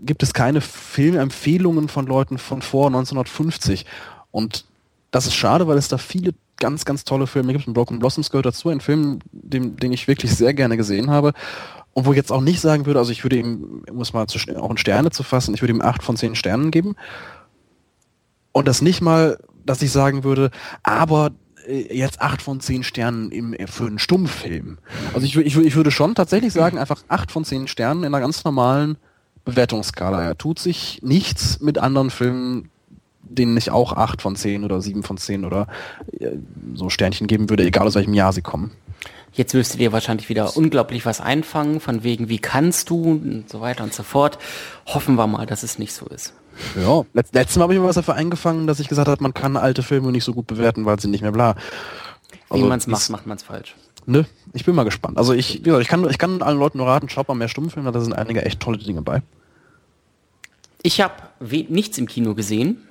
[0.00, 3.86] gibt es keine Filmempfehlungen von Leuten von vor 1950.
[4.30, 4.66] Und
[5.10, 7.66] das ist schade, weil es da viele ganz, ganz tolle Filme gibt.
[7.66, 11.32] Und Broken Blossoms gehört dazu, ein Film, den, den ich wirklich sehr gerne gesehen habe.
[11.94, 14.26] Und wo ich jetzt auch nicht sagen würde, also ich würde ihm, um es mal
[14.26, 16.96] zu, auch in Sterne zu fassen, ich würde ihm acht von zehn Sternen geben.
[18.52, 20.50] Und das nicht mal, dass ich sagen würde,
[20.82, 21.30] aber
[21.66, 24.78] äh, jetzt acht von zehn Sternen im, äh, für einen Stummfilm.
[25.14, 28.20] Also ich, ich, ich würde schon tatsächlich sagen, einfach acht von zehn Sternen in einer
[28.20, 28.96] ganz normalen
[29.44, 30.22] Bewertungsskala.
[30.22, 32.70] Er tut sich nichts mit anderen Filmen,
[33.22, 35.68] denen ich auch acht von zehn oder sieben von zehn oder
[36.18, 36.30] äh,
[36.74, 38.72] so Sternchen geben würde, egal aus welchem Jahr sie kommen.
[39.34, 43.50] Jetzt wirst du dir wahrscheinlich wieder unglaublich was einfangen, von wegen, wie kannst du und
[43.50, 44.38] so weiter und so fort.
[44.86, 46.34] Hoffen wir mal, dass es nicht so ist.
[46.80, 49.34] Ja, letzt, letztes Mal habe ich mir was dafür eingefangen, dass ich gesagt habe, man
[49.34, 51.56] kann alte Filme nicht so gut bewerten, weil sie nicht mehr bla.
[52.48, 53.74] Also, wie man es macht, macht man es falsch.
[54.06, 55.16] Ne, ich bin mal gespannt.
[55.18, 57.48] Also ich, wie gesagt, ich kann, ich kann allen Leuten nur raten, schaut mal mehr
[57.48, 59.22] Stummfilme, da sind einige echt tolle Dinge bei.
[60.82, 62.86] Ich habe nichts im Kino gesehen.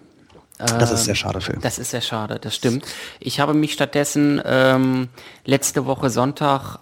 [0.57, 1.57] Das ist sehr schade, Phil.
[1.61, 2.85] Das ist sehr schade, das stimmt.
[3.19, 5.09] Ich habe mich stattdessen ähm,
[5.45, 6.79] letzte Woche Sonntag,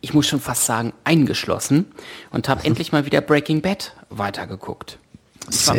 [0.00, 1.86] ich muss schon fast sagen, eingeschlossen
[2.30, 4.98] und habe endlich mal wieder Breaking Bad weitergeguckt.
[5.50, 5.76] Ich war,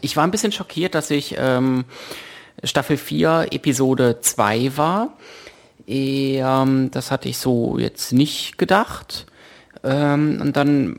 [0.00, 1.84] ich war ein bisschen schockiert, dass ich ähm,
[2.64, 5.16] Staffel 4, Episode 2 war.
[5.86, 9.26] Ähm, das hatte ich so jetzt nicht gedacht.
[9.84, 10.98] Ähm, und dann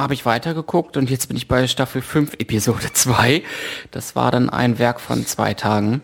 [0.00, 3.42] habe ich weitergeguckt und jetzt bin ich bei Staffel 5, Episode 2.
[3.90, 6.02] Das war dann ein Werk von zwei Tagen.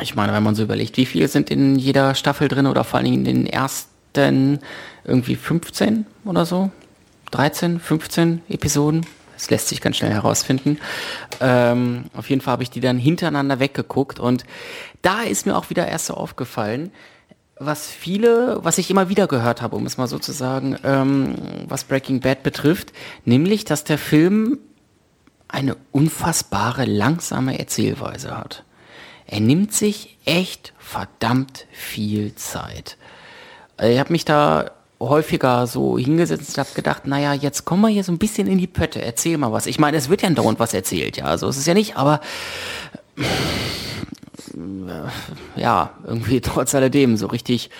[0.00, 3.00] Ich meine, wenn man so überlegt, wie viele sind in jeder Staffel drin oder vor
[3.00, 4.58] Dingen in den ersten
[5.04, 6.70] irgendwie 15 oder so?
[7.30, 9.06] 13, 15 Episoden?
[9.34, 10.78] Das lässt sich ganz schnell herausfinden.
[11.40, 14.44] Ähm, auf jeden Fall habe ich die dann hintereinander weggeguckt und
[15.02, 16.92] da ist mir auch wieder erst so aufgefallen,
[17.56, 21.34] was viele, was ich immer wieder gehört habe, um es mal so zu sagen, ähm,
[21.68, 22.92] was Breaking Bad betrifft,
[23.24, 24.58] nämlich, dass der Film
[25.48, 28.64] eine unfassbare langsame Erzählweise hat.
[29.26, 32.96] Er nimmt sich echt verdammt viel Zeit.
[33.80, 38.04] Ich habe mich da häufiger so hingesetzt und habe gedacht, naja, jetzt kommen wir hier
[38.04, 39.66] so ein bisschen in die Pötte, erzähl mal was.
[39.66, 42.20] Ich meine, es wird ja dauernd was erzählt, ja, so ist es ja nicht, aber
[44.54, 47.70] äh, ja, irgendwie trotz alledem so richtig,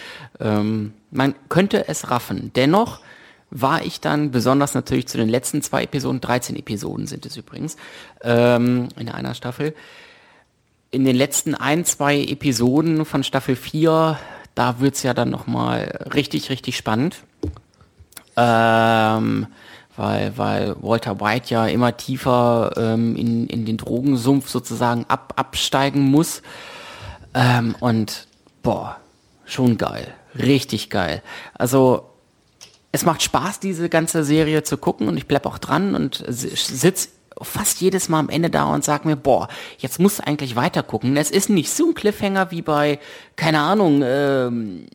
[0.40, 2.52] ähm, man könnte es raffen.
[2.54, 3.00] Dennoch
[3.50, 7.76] war ich dann besonders natürlich zu den letzten zwei Episoden, 13 Episoden sind es übrigens,
[8.22, 9.74] ähm, in einer Staffel.
[10.90, 14.18] In den letzten ein, zwei Episoden von Staffel 4,
[14.54, 17.22] da wird's ja dann nochmal richtig, richtig spannend.
[18.36, 19.46] Ähm,
[19.96, 26.02] weil, weil Walter White ja immer tiefer ähm, in, in den Drogensumpf sozusagen ab, absteigen
[26.02, 26.42] muss.
[27.34, 28.26] Ähm, und
[28.62, 28.96] boah,
[29.44, 30.12] schon geil.
[30.36, 31.22] Richtig geil.
[31.54, 32.10] Also
[32.92, 37.08] es macht Spaß, diese ganze Serie zu gucken und ich bleib auch dran und sitz
[37.42, 40.82] fast jedes Mal am Ende da und sag mir, boah, jetzt musst du eigentlich weiter
[40.82, 41.16] gucken.
[41.16, 43.00] Es ist nicht so ein Cliffhanger wie bei,
[43.34, 44.86] keine Ahnung, ähm,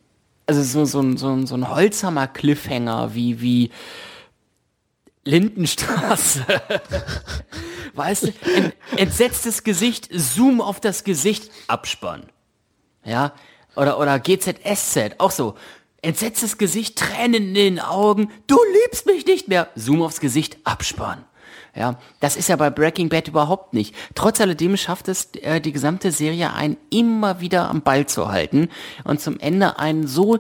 [0.46, 3.72] also so, so, so, so ein Holzhammer Cliffhanger wie, wie,
[5.30, 6.46] Lindenstraße.
[7.94, 8.34] weißt du,
[8.98, 12.24] entsetztes Gesicht, Zoom auf das Gesicht, Abspann.
[13.04, 13.34] Ja,
[13.76, 15.56] oder, oder GZSZ, auch so.
[16.02, 19.68] Entsetztes Gesicht, Tränen in den Augen, du liebst mich nicht mehr.
[19.76, 21.26] Zoom aufs Gesicht, Abspann.
[21.76, 23.94] Ja, das ist ja bei Breaking Bad überhaupt nicht.
[24.16, 28.70] Trotz alledem schafft es äh, die gesamte Serie einen immer wieder am Ball zu halten
[29.04, 30.40] und zum Ende einen so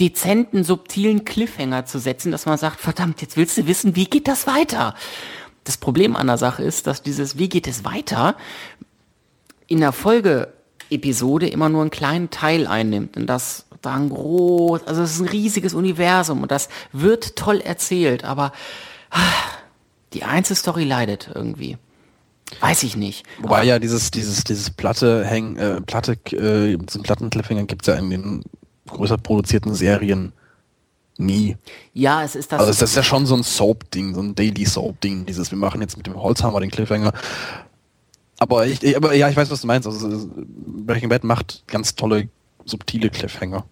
[0.00, 4.28] dezenten, subtilen Cliffhanger zu setzen, dass man sagt, verdammt, jetzt willst du wissen, wie geht
[4.28, 4.94] das weiter?
[5.64, 8.36] Das Problem an der Sache ist, dass dieses Wie geht es weiter
[9.66, 15.12] in der Folgeepisode immer nur einen kleinen Teil einnimmt und das dann groß, also es
[15.12, 18.52] ist ein riesiges Universum und das wird toll erzählt, aber
[19.10, 19.20] ah,
[20.12, 21.76] die Einzelstory leidet irgendwie.
[22.60, 23.24] Weiß ich nicht.
[23.40, 27.94] Wobei aber ja dieses, dieses, dieses Platte hängen, äh, Platte, äh, diesen Plattencliffhanger gibt's ja
[27.94, 28.44] in den
[28.88, 30.32] größer produzierten Serien
[31.16, 31.56] nie.
[31.92, 32.60] Ja, es ist das.
[32.60, 35.80] Also es ist ja schon so ein Soap-Ding, so ein Daily Soap-Ding, dieses, wir machen
[35.80, 37.12] jetzt mit dem Holzhammer den Cliffhanger.
[38.38, 39.86] Aber ich, aber ja, ich weiß, was du meinst.
[39.86, 42.28] Also Breaking Bad macht ganz tolle,
[42.64, 43.64] subtile Cliffhanger.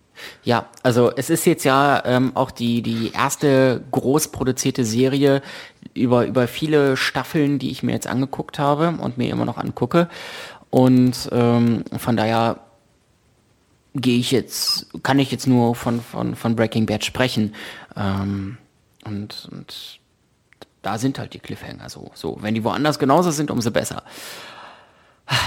[0.45, 5.43] Ja, also es ist jetzt ja ähm, auch die, die erste groß produzierte Serie
[5.95, 10.09] über, über viele Staffeln, die ich mir jetzt angeguckt habe und mir immer noch angucke.
[10.71, 12.61] Und ähm, von daher
[13.95, 17.55] gehe ich jetzt, kann ich jetzt nur von, von, von Breaking Bad sprechen.
[17.97, 18.59] Ähm,
[19.05, 19.99] Und, und
[20.83, 22.13] da sind halt die Cliffhanger so.
[22.15, 24.05] So, wenn die woanders genauso sind, umso besser.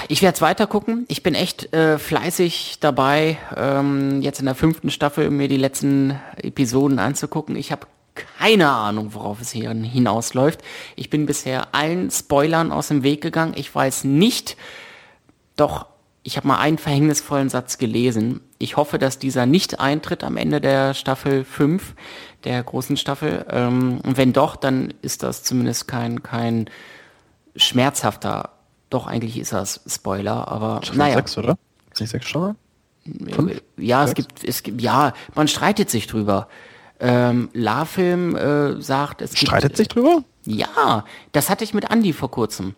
[0.10, 1.06] Ich werde es weiter gucken.
[1.08, 6.20] Ich bin echt äh, fleißig dabei, ähm, jetzt in der fünften Staffel mir die letzten
[6.38, 7.56] Episoden anzugucken.
[7.56, 7.88] Ich habe
[8.38, 10.62] keine Ahnung, worauf es hier hinausläuft.
[10.96, 13.54] Ich bin bisher allen Spoilern aus dem Weg gegangen.
[13.56, 14.58] Ich weiß nicht,
[15.56, 15.88] doch
[16.26, 18.42] ich habe mal einen verhängnisvollen Satz gelesen.
[18.58, 21.94] Ich hoffe, dass dieser nicht eintritt am Ende der Staffel 5,
[22.44, 23.46] der großen Staffel.
[23.52, 26.68] Ähm, und wenn doch, dann ist das zumindest kein, kein
[27.56, 28.50] schmerzhafter,
[28.90, 31.16] doch eigentlich ist das Spoiler, aber Staffel naja.
[31.18, 31.58] 6, oder?
[31.94, 32.56] Ist nicht 6 schon?
[33.30, 33.62] Fünf?
[33.78, 36.48] Ja, es gibt, es gibt, ja, man streitet sich drüber.
[37.00, 40.24] Ähm, La-Film äh, sagt, es gibt, Streitet sich drüber?
[40.46, 42.74] Ja, das hatte ich mit Andy vor kurzem.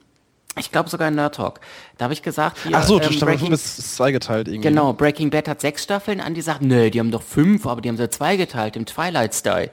[0.57, 1.59] Ich glaube sogar in Nerd Talk.
[1.97, 4.67] Da habe ich gesagt, hier, Ach so, ähm, Staffel 5 Breaking, ist, zweigeteilt irgendwie.
[4.67, 6.19] genau, Breaking Bad hat sechs Staffeln.
[6.19, 9.71] Andy sagt, nö, die haben doch fünf, aber die haben sie zweigeteilt im Twilight-Style.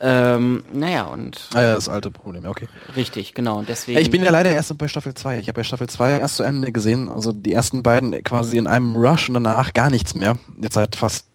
[0.00, 2.68] Ähm, naja, und Ah ja, das alte Problem, ja, okay.
[2.94, 3.58] richtig, genau.
[3.58, 3.98] Und deswegen.
[3.98, 5.38] Ich bin ja leider erst bei Staffel 2.
[5.38, 8.66] Ich habe ja Staffel 2 erst zu Ende gesehen, also die ersten beiden quasi in
[8.66, 10.36] einem Rush und danach gar nichts mehr.
[10.60, 11.26] Jetzt seit fast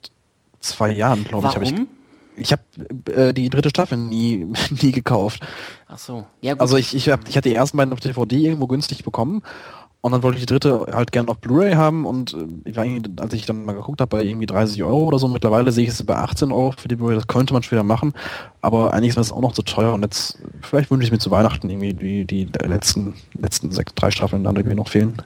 [0.60, 1.74] zwei Jahren, glaube ich, habe ich.
[2.36, 2.64] Ich habe
[3.12, 4.48] äh, die dritte Staffel nie,
[4.82, 5.42] nie gekauft.
[5.88, 6.26] Ach so.
[6.42, 6.62] Ja, gut.
[6.62, 9.44] Also ich, ich, hab, ich hatte die ersten beiden auf DVD irgendwo günstig bekommen
[10.06, 12.84] und dann wollte ich die dritte halt gerne auf Blu-ray haben und äh, ich war
[12.84, 15.86] irgendwie, als ich dann mal geguckt habe, bei irgendwie 30 Euro oder so, mittlerweile sehe
[15.86, 18.14] ich es bei 18 Euro für die Blu-ray, das könnte man später machen,
[18.62, 21.32] aber eigentlich ist das auch noch zu teuer und jetzt, vielleicht wünsche ich mir zu
[21.32, 25.22] Weihnachten irgendwie die, die letzten, letzten sechs, drei Staffeln dann irgendwie noch fehlen.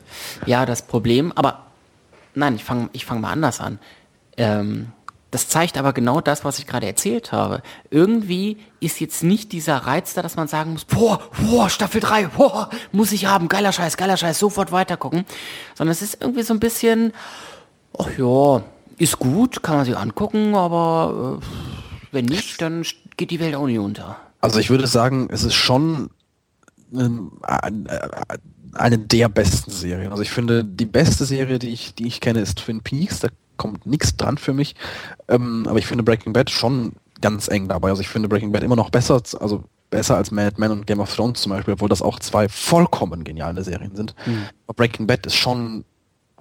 [0.46, 1.64] Ja, das Problem, aber
[2.36, 3.80] nein, ich fange ich fang mal anders an.
[4.38, 4.90] Ähm,
[5.32, 7.62] das zeigt aber genau das, was ich gerade erzählt habe.
[7.90, 12.28] Irgendwie ist jetzt nicht dieser Reiz da, dass man sagen muss, boah, boah, Staffel 3,
[12.28, 15.26] boah, muss ich haben, geiler Scheiß, geiler Scheiß, sofort weitergucken.
[15.76, 17.12] Sondern es ist irgendwie so ein bisschen,
[17.98, 18.64] ach ja,
[18.98, 21.46] ist gut, kann man sich angucken, aber äh,
[22.12, 22.86] wenn nicht, dann
[23.18, 24.18] geht die Welt auch nicht unter.
[24.40, 26.10] Also ich würde sagen, es ist schon
[26.94, 27.10] äh,
[28.74, 30.12] eine der besten Serien.
[30.12, 33.20] Also ich finde, die beste Serie, die ich, die ich kenne, ist Twin Peaks.
[33.20, 34.76] Da kommt nichts dran für mich.
[35.28, 37.90] Ähm, aber ich finde Breaking Bad schon ganz eng dabei.
[37.90, 40.86] Also ich finde Breaking Bad immer noch besser, als- also besser als Mad Men und
[40.88, 44.16] Game of Thrones zum Beispiel, obwohl das auch zwei vollkommen geniale Serien sind.
[44.68, 45.86] Aber Breaking Bad ist schon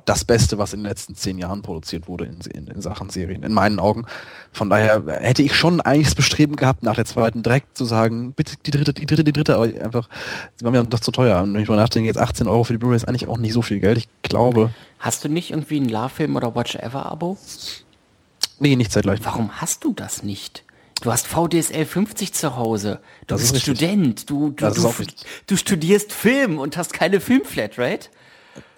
[0.06, 3.42] das Beste, was in den letzten zehn Jahren produziert wurde in, in, in Sachen Serien,
[3.42, 4.06] in meinen Augen.
[4.52, 8.32] Von daher hätte ich schon eigentlich das Bestreben gehabt, nach der zweiten direkt zu sagen,
[8.32, 10.08] bitte die dritte, die dritte, die dritte, aber einfach,
[10.54, 11.42] sie waren mir doch zu teuer.
[11.42, 13.52] Und wenn ich mal nachdenke, jetzt 18 Euro für die Blu-ray ist eigentlich auch nicht
[13.52, 13.98] so viel Geld.
[13.98, 17.36] Ich glaube, Hast du nicht irgendwie ein La-Film oder Watch Ever Abo?
[18.58, 19.20] nee, nicht zeitgleich.
[19.24, 20.64] Warum hast du das nicht?
[21.02, 23.00] Du hast VDSL 50 zu Hause.
[23.26, 23.62] Du Das ist bist.
[23.64, 24.30] Student.
[24.30, 24.92] Du, du, du,
[25.46, 28.08] du studierst Film und hast keine Filmflatrate.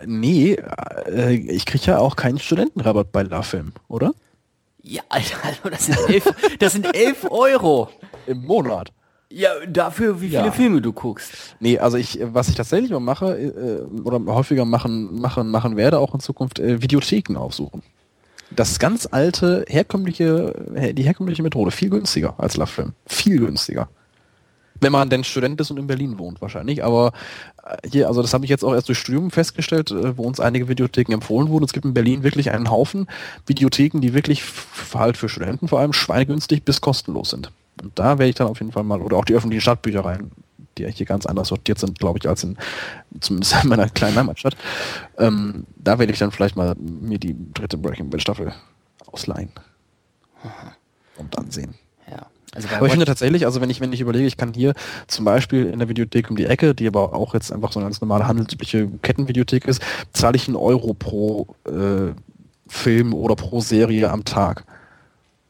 [0.04, 0.56] Nee,
[1.06, 4.12] äh, ich kriege ja auch keinen Studentenrabatt bei La-Film, oder?
[4.82, 7.90] Ja, Alter, also das sind elf, das sind elf Euro.
[8.26, 8.92] Im Monat.
[9.30, 10.52] Ja, dafür, wie viele Ja.
[10.52, 11.32] Filme du guckst.
[11.60, 15.98] Nee, also ich, was ich tatsächlich mal mache, äh, oder häufiger machen, machen, machen werde,
[15.98, 17.82] auch in Zukunft, äh, Videotheken aufsuchen.
[18.50, 22.94] Das ganz alte, herkömmliche, äh, die herkömmliche Methode, viel günstiger als Love-Film.
[23.06, 23.90] Viel günstiger.
[24.80, 26.84] Wenn man denn Student ist und in Berlin wohnt, wahrscheinlich.
[26.84, 27.12] Aber
[27.64, 30.40] äh, hier, also das habe ich jetzt auch erst durch Studium festgestellt, äh, wo uns
[30.40, 31.64] einige Videotheken empfohlen wurden.
[31.64, 33.08] Es gibt in Berlin wirklich einen Haufen
[33.46, 34.42] Videotheken, die wirklich
[34.94, 37.50] halt für Studenten vor allem schweinegünstig bis kostenlos sind.
[37.82, 40.30] Und da werde ich dann auf jeden Fall mal, oder auch die öffentlichen Stadtbüchereien,
[40.76, 42.56] die hier ganz anders sortiert sind, glaube ich, als in
[43.20, 44.56] zumindest in meiner kleinen Heimatstadt.
[45.16, 48.52] Ähm, da werde ich dann vielleicht mal mir die dritte Breaking Bad Staffel
[49.06, 49.50] ausleihen.
[51.16, 51.74] Und dann sehen.
[52.54, 54.72] Also Aber ich finde tatsächlich, also wenn ich, wenn ich überlege, ich kann hier
[55.06, 57.86] zum Beispiel in der Videothek um die Ecke, die aber auch jetzt einfach so eine
[57.86, 59.82] ganz normale handelsübliche Kettenvideothek ist,
[60.12, 62.12] zahle ich einen Euro pro äh,
[62.66, 64.64] Film oder pro Serie am Tag.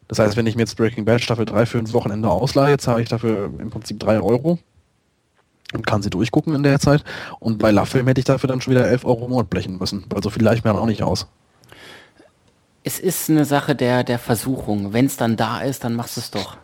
[0.09, 3.03] Das heißt, wenn ich mir jetzt Breaking Bad Staffel 3 für ein Wochenende ausleihe, zahle
[3.03, 4.59] ich dafür im Prinzip 3 Euro
[5.75, 7.05] und kann sie durchgucken in der Zeit.
[7.41, 10.05] Und bei LaFilm hätte ich dafür dann schon wieder 11 Euro im Monat blechen müssen,
[10.09, 11.27] weil so viel leih ich mir dann auch nicht aus.
[12.85, 14.95] es ist eine Sache der, der Versuchung.
[14.95, 16.57] Wenn es dann da ist, dann machst du es doch.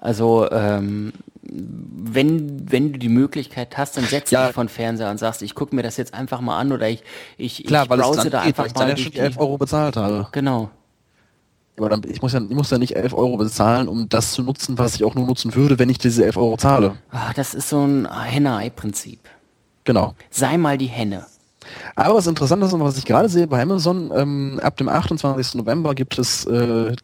[0.00, 4.46] Also, ähm, wenn, wenn du die Möglichkeit hast, dann setz Ja.
[4.46, 7.02] dich von Fernseher und sagst, ich gucke mir das jetzt einfach mal an oder ich,
[7.36, 9.18] ich, Klar, ich weil browse da geht, einfach weil ich dann mal schon die die,
[9.18, 10.28] 11 Euro bezahlt habe.
[10.32, 10.70] Genau.
[11.78, 14.42] Aber dann, ich muss ja, ich muss ja nicht 11 Euro bezahlen, um das zu
[14.42, 16.96] nutzen, was ich auch nur nutzen würde, wenn ich diese 11 Euro zahle.
[17.10, 19.20] Ah, das ist so ein Henne-Ei-Prinzip.
[19.84, 20.14] Genau.
[20.30, 21.24] Sei mal die Henne.
[21.94, 25.54] Aber was interessant ist und was ich gerade sehe bei Amazon, ähm, ab dem 28.
[25.54, 26.94] November gibt es, äh,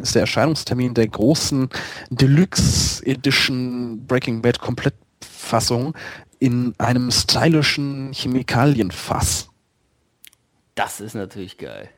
[0.00, 1.68] ist der Erscheinungstermin der großen
[2.10, 5.94] Deluxe Edition Breaking Bad Komplettfassung
[6.38, 9.48] in einem stylischen Chemikalienfass.
[10.74, 11.88] Das ist natürlich geil.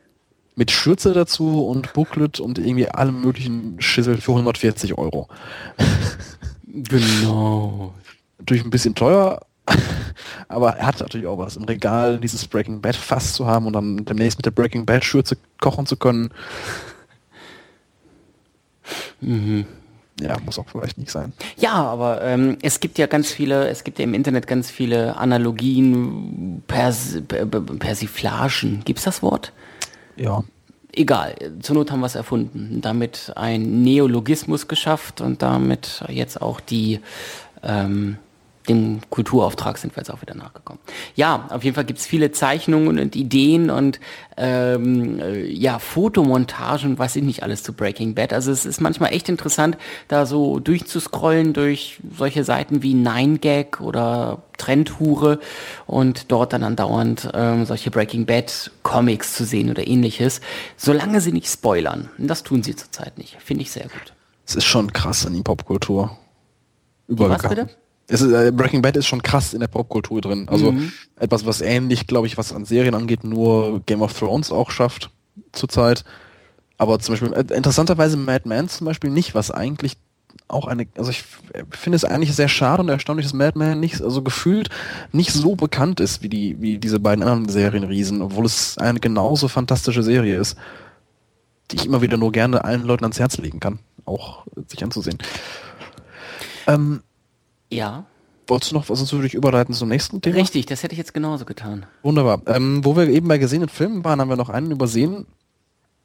[0.55, 5.29] Mit Schürze dazu und Booklet und irgendwie allem möglichen Schissel für 140 Euro.
[6.75, 7.93] Genau.
[8.39, 9.43] Natürlich ein bisschen teuer,
[10.49, 11.57] aber er hat natürlich auch was.
[11.57, 15.05] Im Regal dieses Breaking Bad Fass zu haben und dann demnächst mit der Breaking Bad
[15.05, 16.31] Schürze kochen zu können.
[19.23, 19.65] Mhm.
[20.21, 21.33] Ja, muss auch vielleicht nicht sein.
[21.57, 25.17] Ja, aber ähm, es gibt ja ganz viele, es gibt ja im Internet ganz viele
[25.17, 28.83] Analogien, Pers Per- Per- Persiflagen.
[28.85, 29.53] Gibt's das Wort?
[30.17, 30.45] Ja.
[30.95, 32.81] Egal, zur Not haben wir es erfunden.
[32.83, 37.01] Damit ein Neologismus geschafft und damit jetzt auch die
[37.63, 38.19] ähm,
[38.69, 40.81] dem Kulturauftrag sind wir jetzt auch wieder nachgekommen.
[41.15, 43.99] Ja, auf jeden Fall gibt's viele Zeichnungen und Ideen und
[44.37, 48.33] ähm, äh, ja, Fotomontagen, was ich nicht alles zu Breaking Bad.
[48.33, 49.77] Also es ist manchmal echt interessant,
[50.09, 55.41] da so durchzuscrollen durch solche Seiten wie 9gag oder Trendhure
[55.87, 60.41] und dort dann andauernd ähm, solche Breaking Bad Comics zu sehen oder ähnliches,
[60.77, 62.11] solange sie nicht spoilern.
[62.19, 63.39] Und das tun sie zurzeit nicht.
[63.43, 64.15] Finde ich sehr gut.
[64.47, 66.17] Es ist schon krass in die Popkultur.
[67.09, 67.67] was Übergegangen.
[67.67, 67.82] bitte?
[68.09, 70.49] Es ist, äh, Breaking Bad ist schon krass in der Popkultur drin.
[70.49, 70.93] Also Mhm.
[71.19, 75.11] etwas, was ähnlich, glaube ich, was an Serien angeht, nur Game of Thrones auch schafft
[75.53, 76.05] zurzeit.
[76.79, 79.97] Aber zum Beispiel, äh, interessanterweise Mad Men zum Beispiel nicht, was eigentlich
[80.49, 81.25] auch eine, also ich
[81.71, 84.69] finde es eigentlich sehr schade und erstaunlich, dass Mad Men nicht, also gefühlt
[85.13, 89.49] nicht so bekannt ist wie die, wie diese beiden anderen Serienriesen, obwohl es eine genauso
[89.49, 90.57] fantastische Serie ist,
[91.71, 95.19] die ich immer wieder nur gerne allen Leuten ans Herz legen kann, auch sich anzusehen.
[96.67, 97.03] Ähm,
[97.73, 98.05] Ja,
[98.47, 100.37] wolltest du noch, sonst würde ich überleiten zum nächsten Thema?
[100.37, 101.87] richtig, das hätte ich jetzt genauso getan.
[102.03, 102.43] Wunderbar.
[102.47, 105.27] Ähm, wo wir eben bei gesehenen Filmen waren, haben wir noch einen übersehen.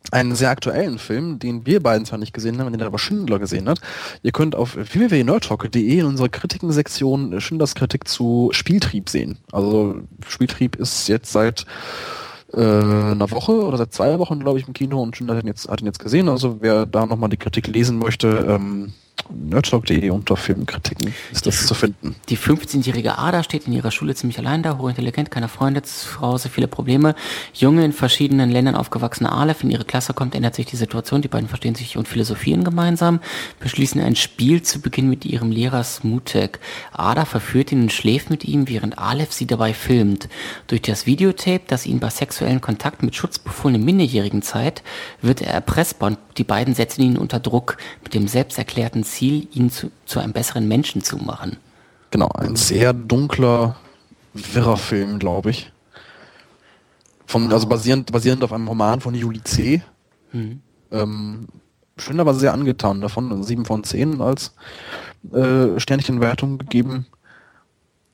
[0.09, 3.67] Einen sehr aktuellen Film, den wir beiden zwar nicht gesehen haben, den aber Schindler gesehen
[3.67, 3.81] hat.
[4.23, 9.39] Ihr könnt auf www.nerdtalk.de in unserer Kritikensektion Schindlers Kritik zu Spieltrieb sehen.
[9.51, 9.95] Also
[10.25, 11.65] Spieltrieb ist jetzt seit
[12.53, 15.47] äh, einer Woche oder seit zwei Wochen, glaube ich, im Kino und Schindler hat ihn
[15.47, 16.29] jetzt, hat ihn jetzt gesehen.
[16.29, 18.93] Also wer da nochmal die Kritik lesen möchte, ähm,
[19.29, 22.15] nerdtalk.de unter Filmkritiken ist das zu finden.
[22.29, 26.49] Die 15-jährige Ada steht in ihrer Schule ziemlich allein da, hochintelligent, keine Freunde, zu Hause
[26.49, 27.15] viele Probleme.
[27.53, 31.21] Junge in verschiedenen Ländern aufgewachsene Aleph in ihre Klasse kommt, ändert sich die Situation.
[31.21, 33.19] Die beiden verstehen sich und philosophieren gemeinsam,
[33.59, 36.59] beschließen ein Spiel zu Beginn mit ihrem Lehrer Smutek.
[36.91, 40.29] Ada verführt ihn und schläft mit ihm, während Aleph sie dabei filmt.
[40.67, 44.83] Durch das Videotape, das ihn bei sexuellen Kontakt mit schutzbefohlenem Minderjährigen zeigt,
[45.21, 49.69] wird er erpressbar und die beiden setzen ihn unter Druck mit dem selbsterklärten Ziel, ihn
[49.69, 51.57] zu, zu einem besseren Menschen zu machen.
[52.11, 53.75] Genau, ein sehr dunkler,
[54.33, 55.71] wirrer Film, glaube ich.
[57.25, 59.81] Von, also basierend, basierend auf einem Roman von Juli C.
[60.91, 61.47] Ähm,
[61.97, 64.53] Schindler war sehr angetan davon, 7 von 10 als
[65.33, 67.07] äh, Sternchenwertung gegeben.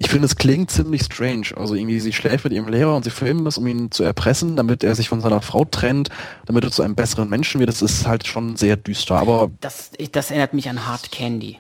[0.04, 1.48] Ich finde, es klingt ziemlich strange.
[1.56, 4.58] Also irgendwie, sie schläft mit ihrem Lehrer und sie filmen das, um ihn zu erpressen,
[4.58, 6.10] damit er sich von seiner Frau trennt,
[6.46, 7.70] damit er zu einem besseren Menschen wird.
[7.70, 9.16] Das ist halt schon sehr düster.
[9.16, 11.60] Aber Das, das erinnert mich an Hard Candy.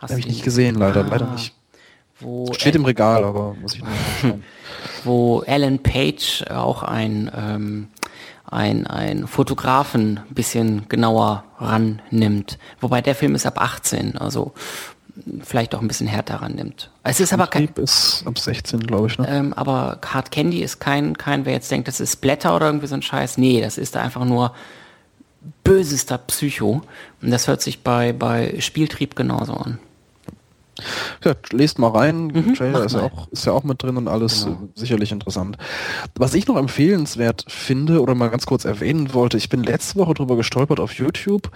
[0.00, 1.54] Habe ich nicht gesehen, leider, Ah, leider nicht.
[2.18, 3.82] Wo, Steht im Regal, aber muss ich
[4.22, 4.42] schauen.
[5.04, 7.88] wo Alan Page auch ein, ähm,
[8.46, 12.58] ein, ein Fotografen ein bisschen genauer rannimmt.
[12.80, 14.52] Wobei der Film ist ab 18, also
[15.42, 16.90] vielleicht auch ein bisschen härter rannimmt.
[17.02, 19.26] Es ist aber kein, ist ab 16, glaube ich, ne?
[19.28, 22.86] ähm, aber Hard Candy ist kein, kein, wer jetzt denkt, das ist Splatter oder irgendwie
[22.86, 23.38] so ein Scheiß.
[23.38, 24.52] Nee, das ist einfach nur
[25.64, 26.82] bösester Psycho.
[27.20, 29.78] Und das hört sich bei, bei Spieltrieb genauso an.
[31.22, 34.08] Ja, lest mal rein, Trailer mach ist ja, auch, ist ja auch mit drin und
[34.08, 34.68] alles Genau.
[34.74, 35.56] sicherlich interessant.
[36.16, 40.14] Was ich noch empfehlenswert finde oder mal ganz kurz erwähnen wollte, ich bin letzte Woche
[40.14, 41.50] drüber gestolpert auf YouTube,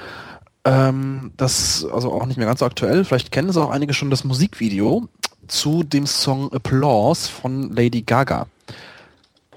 [0.66, 4.10] ähm, das, also auch nicht mehr ganz so aktuell, vielleicht kennen es auch einige schon,
[4.10, 5.08] das Musikvideo
[5.46, 8.48] zu dem Song Applause von Lady Gaga.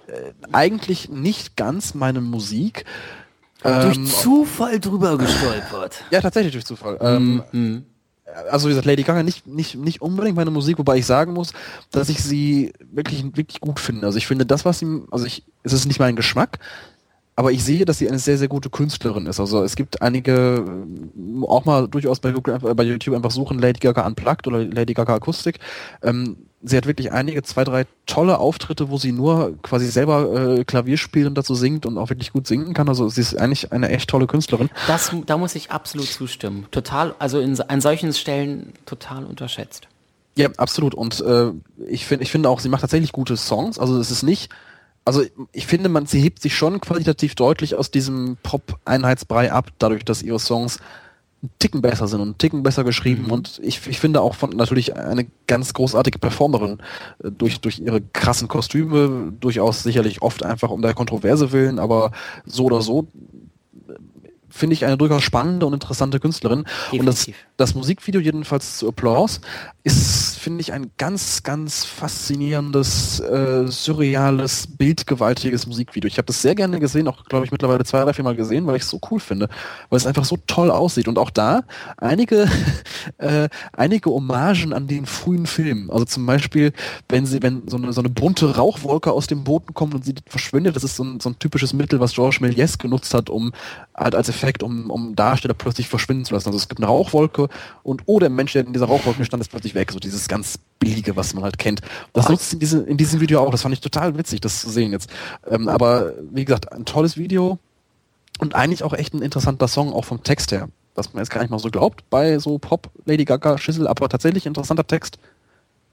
[0.07, 2.85] Äh, eigentlich nicht ganz meine Musik.
[3.63, 6.03] Ähm, Zufall drüber gestolpert.
[6.11, 6.97] ja, tatsächlich durch Zufall.
[7.01, 7.83] Ähm, Mhm.
[8.51, 11.53] also wie gesagt, Lady Gaga nicht, nicht, nicht unbedingt meine Musik, wobei ich sagen muss,
[11.89, 14.05] dass ich sie wirklich, wirklich gut finde.
[14.05, 16.59] Also ich finde das, was sie, also ich, es ist nicht mein Geschmack,
[17.39, 19.39] aber ich sehe, dass sie eine sehr, sehr gute Künstlerin ist.
[19.39, 23.59] Also es gibt einige, ähm, auch mal durchaus bei, Google- äh, bei YouTube einfach suchen,
[23.59, 25.59] Lady Gaga Unplugged oder Lady Gaga Akustik.
[26.03, 30.65] Ähm, sie hat wirklich einige, zwei, drei tolle Auftritte, wo sie nur quasi selber äh,
[30.65, 32.89] Klavier spielt und dazu singt und auch wirklich gut singen kann.
[32.89, 34.69] Also sie ist eigentlich eine echt tolle Künstlerin.
[34.87, 36.65] Das, da muss ich absolut zustimmen.
[36.71, 39.87] Total, also in, an solchen Stellen total unterschätzt.
[40.35, 40.93] Ja, absolut.
[40.93, 41.51] Und äh,
[41.87, 43.79] ich finde, ich finde auch, sie macht tatsächlich gute Songs.
[43.79, 44.51] Also es ist nicht,
[45.09, 50.05] also ich finde, man, sie hebt sich schon qualitativ deutlich aus diesem Pop-Einheitsbrei ab, dadurch,
[50.05, 50.77] dass ihre Songs
[51.41, 53.31] einen Ticken besser sind und einen Ticken besser geschrieben mhm.
[53.31, 56.77] und ich, ich finde auch von natürlich eine ganz großartige Performerin
[57.23, 62.11] äh, durch, durch ihre krassen Kostüme, durchaus sicherlich oft einfach um der Kontroverse willen, aber
[62.45, 63.07] so oder so
[64.49, 66.65] finde ich eine durchaus spannende und interessante Künstlerin.
[66.91, 66.99] Definitiv.
[66.99, 69.41] Und das, das Musikvideo jedenfalls zu Applause
[69.89, 76.07] ist, finde ich, ein ganz, ganz faszinierendes, äh, surreales, bildgewaltiges Musikvideo.
[76.07, 78.67] Ich habe das sehr gerne gesehen, auch glaube ich mittlerweile zwei, drei, vier Mal gesehen,
[78.67, 79.49] weil ich es so cool finde,
[79.89, 81.07] weil es einfach so toll aussieht.
[81.07, 81.63] Und auch da
[81.97, 82.47] einige,
[83.17, 85.89] äh, einige Hommagen an den frühen Film.
[85.89, 86.71] Also zum Beispiel,
[87.07, 90.13] wenn sie, wenn so eine, so eine bunte Rauchwolke aus dem Boden kommt und sie
[90.27, 93.53] verschwindet, das ist so ein, so ein typisches Mittel, was Georges Méliès genutzt hat, um
[93.95, 96.49] halt als Effekt, um, um Darsteller plötzlich verschwinden zu lassen.
[96.49, 97.49] Also es gibt eine Rauchwolke
[97.81, 99.78] und oh, der Mensch, der in dieser Rauchwolke stand, ist plötzlich weg.
[99.89, 101.81] So dieses ganz billige, was man halt kennt.
[102.13, 102.31] Das oh.
[102.31, 103.51] nutzt in, diese, in diesem Video auch.
[103.51, 105.09] Das fand ich total witzig, das zu sehen jetzt.
[105.49, 107.59] Ähm, aber wie gesagt, ein tolles Video
[108.39, 110.69] und eigentlich auch echt ein interessanter Song, auch vom Text her.
[110.95, 114.09] Was man jetzt gar nicht mal so glaubt bei so Pop, Lady Gaga, Schissel, aber
[114.09, 115.19] tatsächlich interessanter Text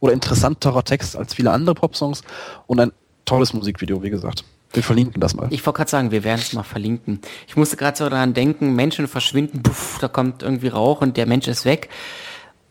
[0.01, 2.23] oder interessanterer Text als viele andere Pop-Songs
[2.67, 2.93] und ein
[3.25, 4.45] tolles Musikvideo, wie gesagt.
[4.73, 5.49] Wir verlinken das mal.
[5.51, 7.21] Ich wollte gerade sagen, wir werden es mal verlinken.
[7.47, 11.27] Ich musste gerade so daran denken, Menschen verschwinden, puff, da kommt irgendwie Rauch und der
[11.27, 11.89] Mensch ist weg.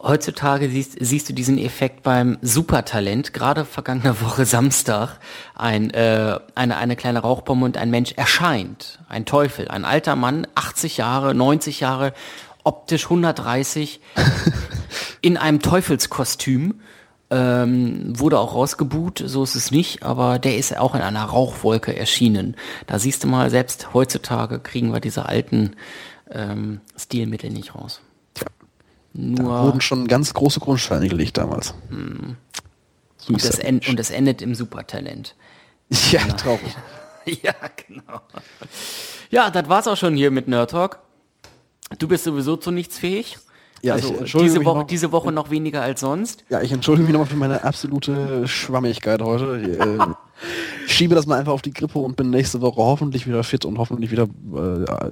[0.07, 3.33] Heutzutage siehst, siehst du diesen Effekt beim Supertalent.
[3.33, 5.17] Gerade vergangene Woche Samstag
[5.55, 8.99] ein, äh, eine, eine kleine Rauchbombe und ein Mensch erscheint.
[9.09, 12.13] Ein Teufel, ein alter Mann, 80 Jahre, 90 Jahre,
[12.63, 13.99] optisch 130,
[15.21, 16.81] in einem Teufelskostüm
[17.31, 21.97] ähm, wurde auch rausgebuht, so ist es nicht, aber der ist auch in einer Rauchwolke
[21.97, 22.55] erschienen.
[22.85, 25.75] Da siehst du mal, selbst heutzutage kriegen wir diese alten
[26.29, 28.01] ähm, Stilmittel nicht raus.
[29.17, 31.73] Nur da wurden schon ganz große Grundsteine gelegt damals.
[31.89, 32.35] Hm.
[33.29, 35.35] Und, es und es endet im Supertalent.
[36.11, 36.35] Ja, genau.
[36.35, 36.75] traurig.
[37.43, 37.53] ja,
[37.87, 38.21] genau.
[39.29, 40.97] Ja, das war's auch schon hier mit Nerd Talk.
[41.99, 43.37] Du bist sowieso zu nichts fähig.
[43.83, 46.43] Ja, also diese Woche, noch, diese Woche noch weniger als sonst.
[46.49, 49.61] Ja, ich entschuldige mich nochmal für meine absolute Schwammigkeit heute.
[49.61, 49.97] Ich, äh,
[50.87, 53.77] schiebe das mal einfach auf die Grippe und bin nächste Woche hoffentlich wieder fit und
[53.77, 55.09] hoffentlich wieder äh,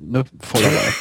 [0.00, 0.92] ne, voll dabei.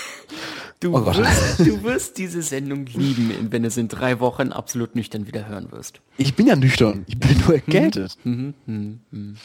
[0.85, 4.95] Du, oh wirst, du wirst diese Sendung lieben, wenn du es in drei Wochen absolut
[4.95, 5.99] nüchtern wieder hören wirst.
[6.19, 8.15] Ich bin ja nüchtern, ich bin nur erkältet.
[8.21, 9.35] Hm, hm, hm,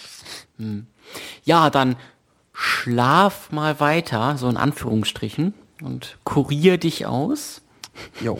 [0.58, 0.86] hm
[1.44, 1.96] ja, dann
[2.52, 7.62] schlaf mal weiter, so in Anführungsstrichen und kurier dich aus.
[8.20, 8.38] Jo,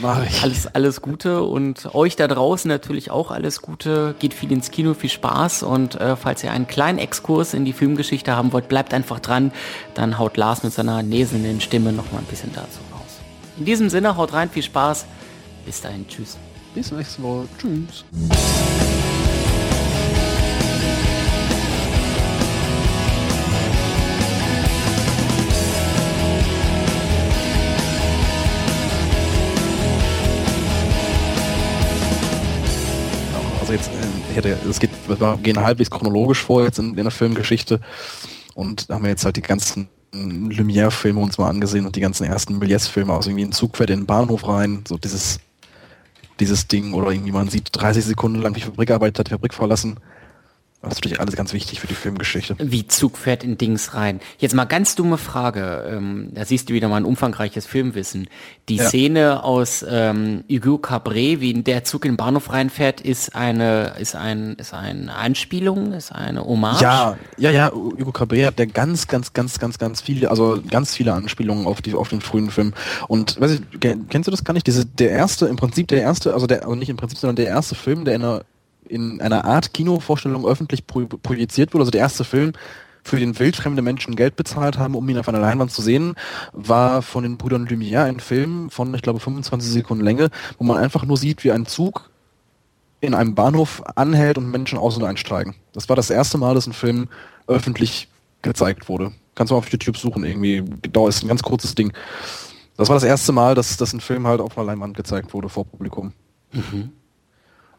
[0.00, 0.42] mach ich.
[0.42, 4.14] Alles, alles Gute und euch da draußen natürlich auch alles Gute.
[4.18, 7.72] Geht viel ins Kino, viel Spaß und äh, falls ihr einen kleinen Exkurs in die
[7.72, 9.52] Filmgeschichte haben wollt, bleibt einfach dran.
[9.94, 13.20] Dann haut Lars mit seiner näselnden Stimme noch mal ein bisschen dazu raus.
[13.58, 15.06] In diesem Sinne, haut rein, viel Spaß.
[15.64, 16.36] Bis dahin, tschüss.
[16.74, 17.48] Bis nächste Woche.
[17.58, 18.04] Tschüss.
[34.36, 37.80] Hätte, es geht, wir gehen halbwegs chronologisch vor jetzt in, in der Filmgeschichte.
[38.54, 42.58] Und haben wir jetzt halt die ganzen Lumière-Filme uns mal angesehen und die ganzen ersten
[42.58, 45.40] Méliès-Filme aus irgendwie ein Zug fährt in den Bahnhof rein, so dieses,
[46.38, 49.98] dieses Ding oder irgendwie man sieht 30 Sekunden lang die Fabrikarbeit hat die Fabrik verlassen
[50.84, 52.56] das ist natürlich alles ganz wichtig für die Filmgeschichte.
[52.58, 54.20] Wie Zug fährt in Dings rein.
[54.38, 55.84] Jetzt mal ganz dumme Frage.
[55.88, 58.28] Ähm, da siehst du wieder mal ein umfangreiches Filmwissen.
[58.68, 58.88] Die ja.
[58.88, 64.14] Szene aus ähm, Hugo Cabret, wie der Zug in den Bahnhof reinfährt, ist eine, ist
[64.14, 66.82] ein, ist eine Anspielung, ist eine Hommage.
[66.82, 67.70] Ja, ja, ja.
[67.72, 71.82] Hugo Cabret hat der ganz, ganz, ganz, ganz, ganz viele, also ganz viele Anspielungen auf
[71.82, 72.74] die, auf den frühen Film.
[73.08, 74.66] Und weiß ich, kennst du das gar nicht?
[74.66, 77.46] Diese, der erste, im Prinzip der erste, also der, also nicht im Prinzip, sondern der
[77.46, 78.44] erste Film, der in einer
[78.88, 82.52] in einer Art Kinovorstellung öffentlich projiziert wurde, also der erste Film,
[83.04, 86.14] für den wildfremde Menschen Geld bezahlt haben, um ihn auf einer Leinwand zu sehen,
[86.52, 90.78] war von den Brüdern Lumière ein Film von, ich glaube, 25 Sekunden Länge, wo man
[90.78, 92.10] einfach nur sieht, wie ein Zug
[93.00, 95.54] in einem Bahnhof anhält und Menschen aus und einsteigen.
[95.72, 97.08] Das war das erste Mal, dass ein Film
[97.46, 98.08] öffentlich
[98.40, 99.12] gezeigt wurde.
[99.34, 100.64] Kannst du mal auf YouTube suchen, irgendwie.
[100.90, 101.92] Da ist ein ganz kurzes Ding.
[102.76, 105.48] Das war das erste Mal, dass, dass ein Film halt auf einer Leinwand gezeigt wurde
[105.48, 106.12] vor Publikum.
[106.52, 106.92] Mhm.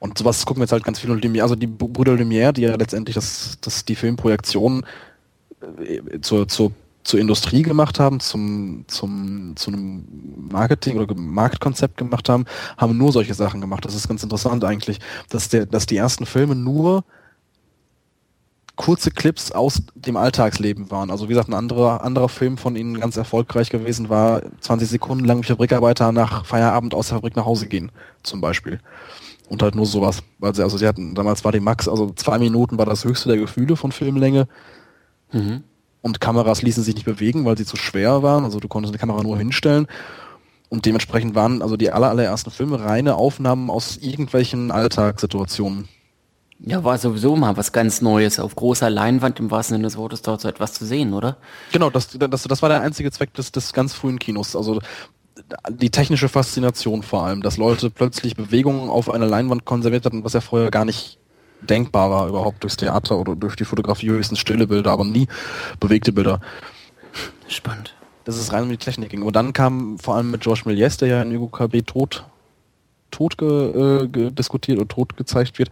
[0.06, 1.12] Und sowas gucken wir jetzt halt ganz viel.
[1.12, 4.86] Und also die Brüder Lumière, die ja letztendlich das, das die Filmproduktion
[5.84, 6.72] äh, zur, zur,
[7.04, 10.06] zur Industrie gemacht haben, zum, zum, zu einem
[10.52, 12.46] Marketing oder Marktkonzept gemacht haben,
[12.78, 13.86] haben nur solche Sachen gemacht.
[13.86, 15.00] Das ist ganz interessant eigentlich,
[15.30, 17.04] dass der, dass die ersten Filme nur
[18.76, 21.10] kurze Clips aus dem Alltagsleben waren.
[21.10, 25.26] Also wie gesagt, ein anderer, anderer Film von ihnen ganz erfolgreich gewesen war, 20 Sekunden
[25.26, 27.92] lang wie Fabrikarbeiter nach Feierabend aus der Fabrik nach Hause gehen,
[28.24, 28.80] zum Beispiel.
[29.48, 30.24] Und halt nur sowas.
[30.40, 33.30] Weil sie, also sie hatten, damals war die Max, also zwei Minuten war das höchste
[33.30, 34.48] der Gefühle von Filmlänge.
[35.32, 35.64] Mhm.
[36.02, 38.44] und Kameras ließen sich nicht bewegen, weil sie zu schwer waren.
[38.44, 39.88] Also du konntest eine Kamera nur hinstellen.
[40.70, 45.88] Und dementsprechend waren also die aller, allerersten Filme reine Aufnahmen aus irgendwelchen Alltagssituationen.
[46.60, 48.40] Ja, war sowieso mal was ganz Neues.
[48.40, 51.38] Auf großer Leinwand im wahrsten Sinne des Wortes dort so etwas zu sehen, oder?
[51.72, 54.56] Genau, das, das, das war der einzige Zweck des, des ganz frühen Kinos.
[54.56, 54.80] Also
[55.70, 60.34] die technische Faszination vor allem, dass Leute plötzlich Bewegungen auf einer Leinwand konserviert hatten, was
[60.34, 61.20] ja vorher gar nicht
[61.62, 65.28] denkbar war überhaupt durchs Theater oder durch die Fotografie höchstens stille Bilder, aber nie
[65.80, 66.40] bewegte Bilder.
[67.48, 67.96] Spannend.
[68.24, 69.22] Das ist rein um die Technik ging.
[69.22, 72.26] Und dann kam vor allem mit George Méliès, der ja in UKB tot
[73.12, 75.70] tot ge, äh, diskutiert und tot gezeigt wird,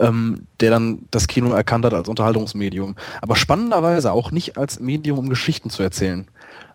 [0.00, 2.96] ähm, der dann das Kino erkannt hat als Unterhaltungsmedium.
[3.20, 6.26] Aber spannenderweise auch nicht als Medium, um Geschichten zu erzählen.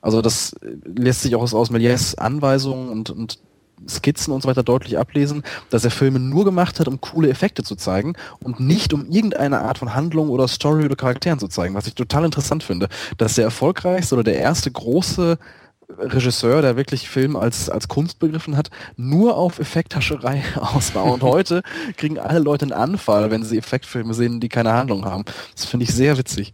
[0.02, 3.40] Also das lässt sich auch aus, Méliès Anweisungen und, und
[3.88, 7.64] Skizzen und so weiter deutlich ablesen, dass er Filme nur gemacht hat, um coole Effekte
[7.64, 8.14] zu zeigen
[8.44, 11.94] und nicht um irgendeine Art von Handlung oder Story oder Charakteren zu zeigen, was ich
[11.94, 12.88] total interessant finde.
[13.18, 15.38] Dass der erfolgreichste oder der erste große
[15.90, 21.06] Regisseur, der wirklich Film als, als Kunst begriffen hat, nur auf Effekthascherei aus war.
[21.06, 21.62] Und heute
[21.96, 25.24] kriegen alle Leute einen Anfall, wenn sie Effektfilme sehen, die keine Handlung haben.
[25.56, 26.54] Das finde ich sehr witzig.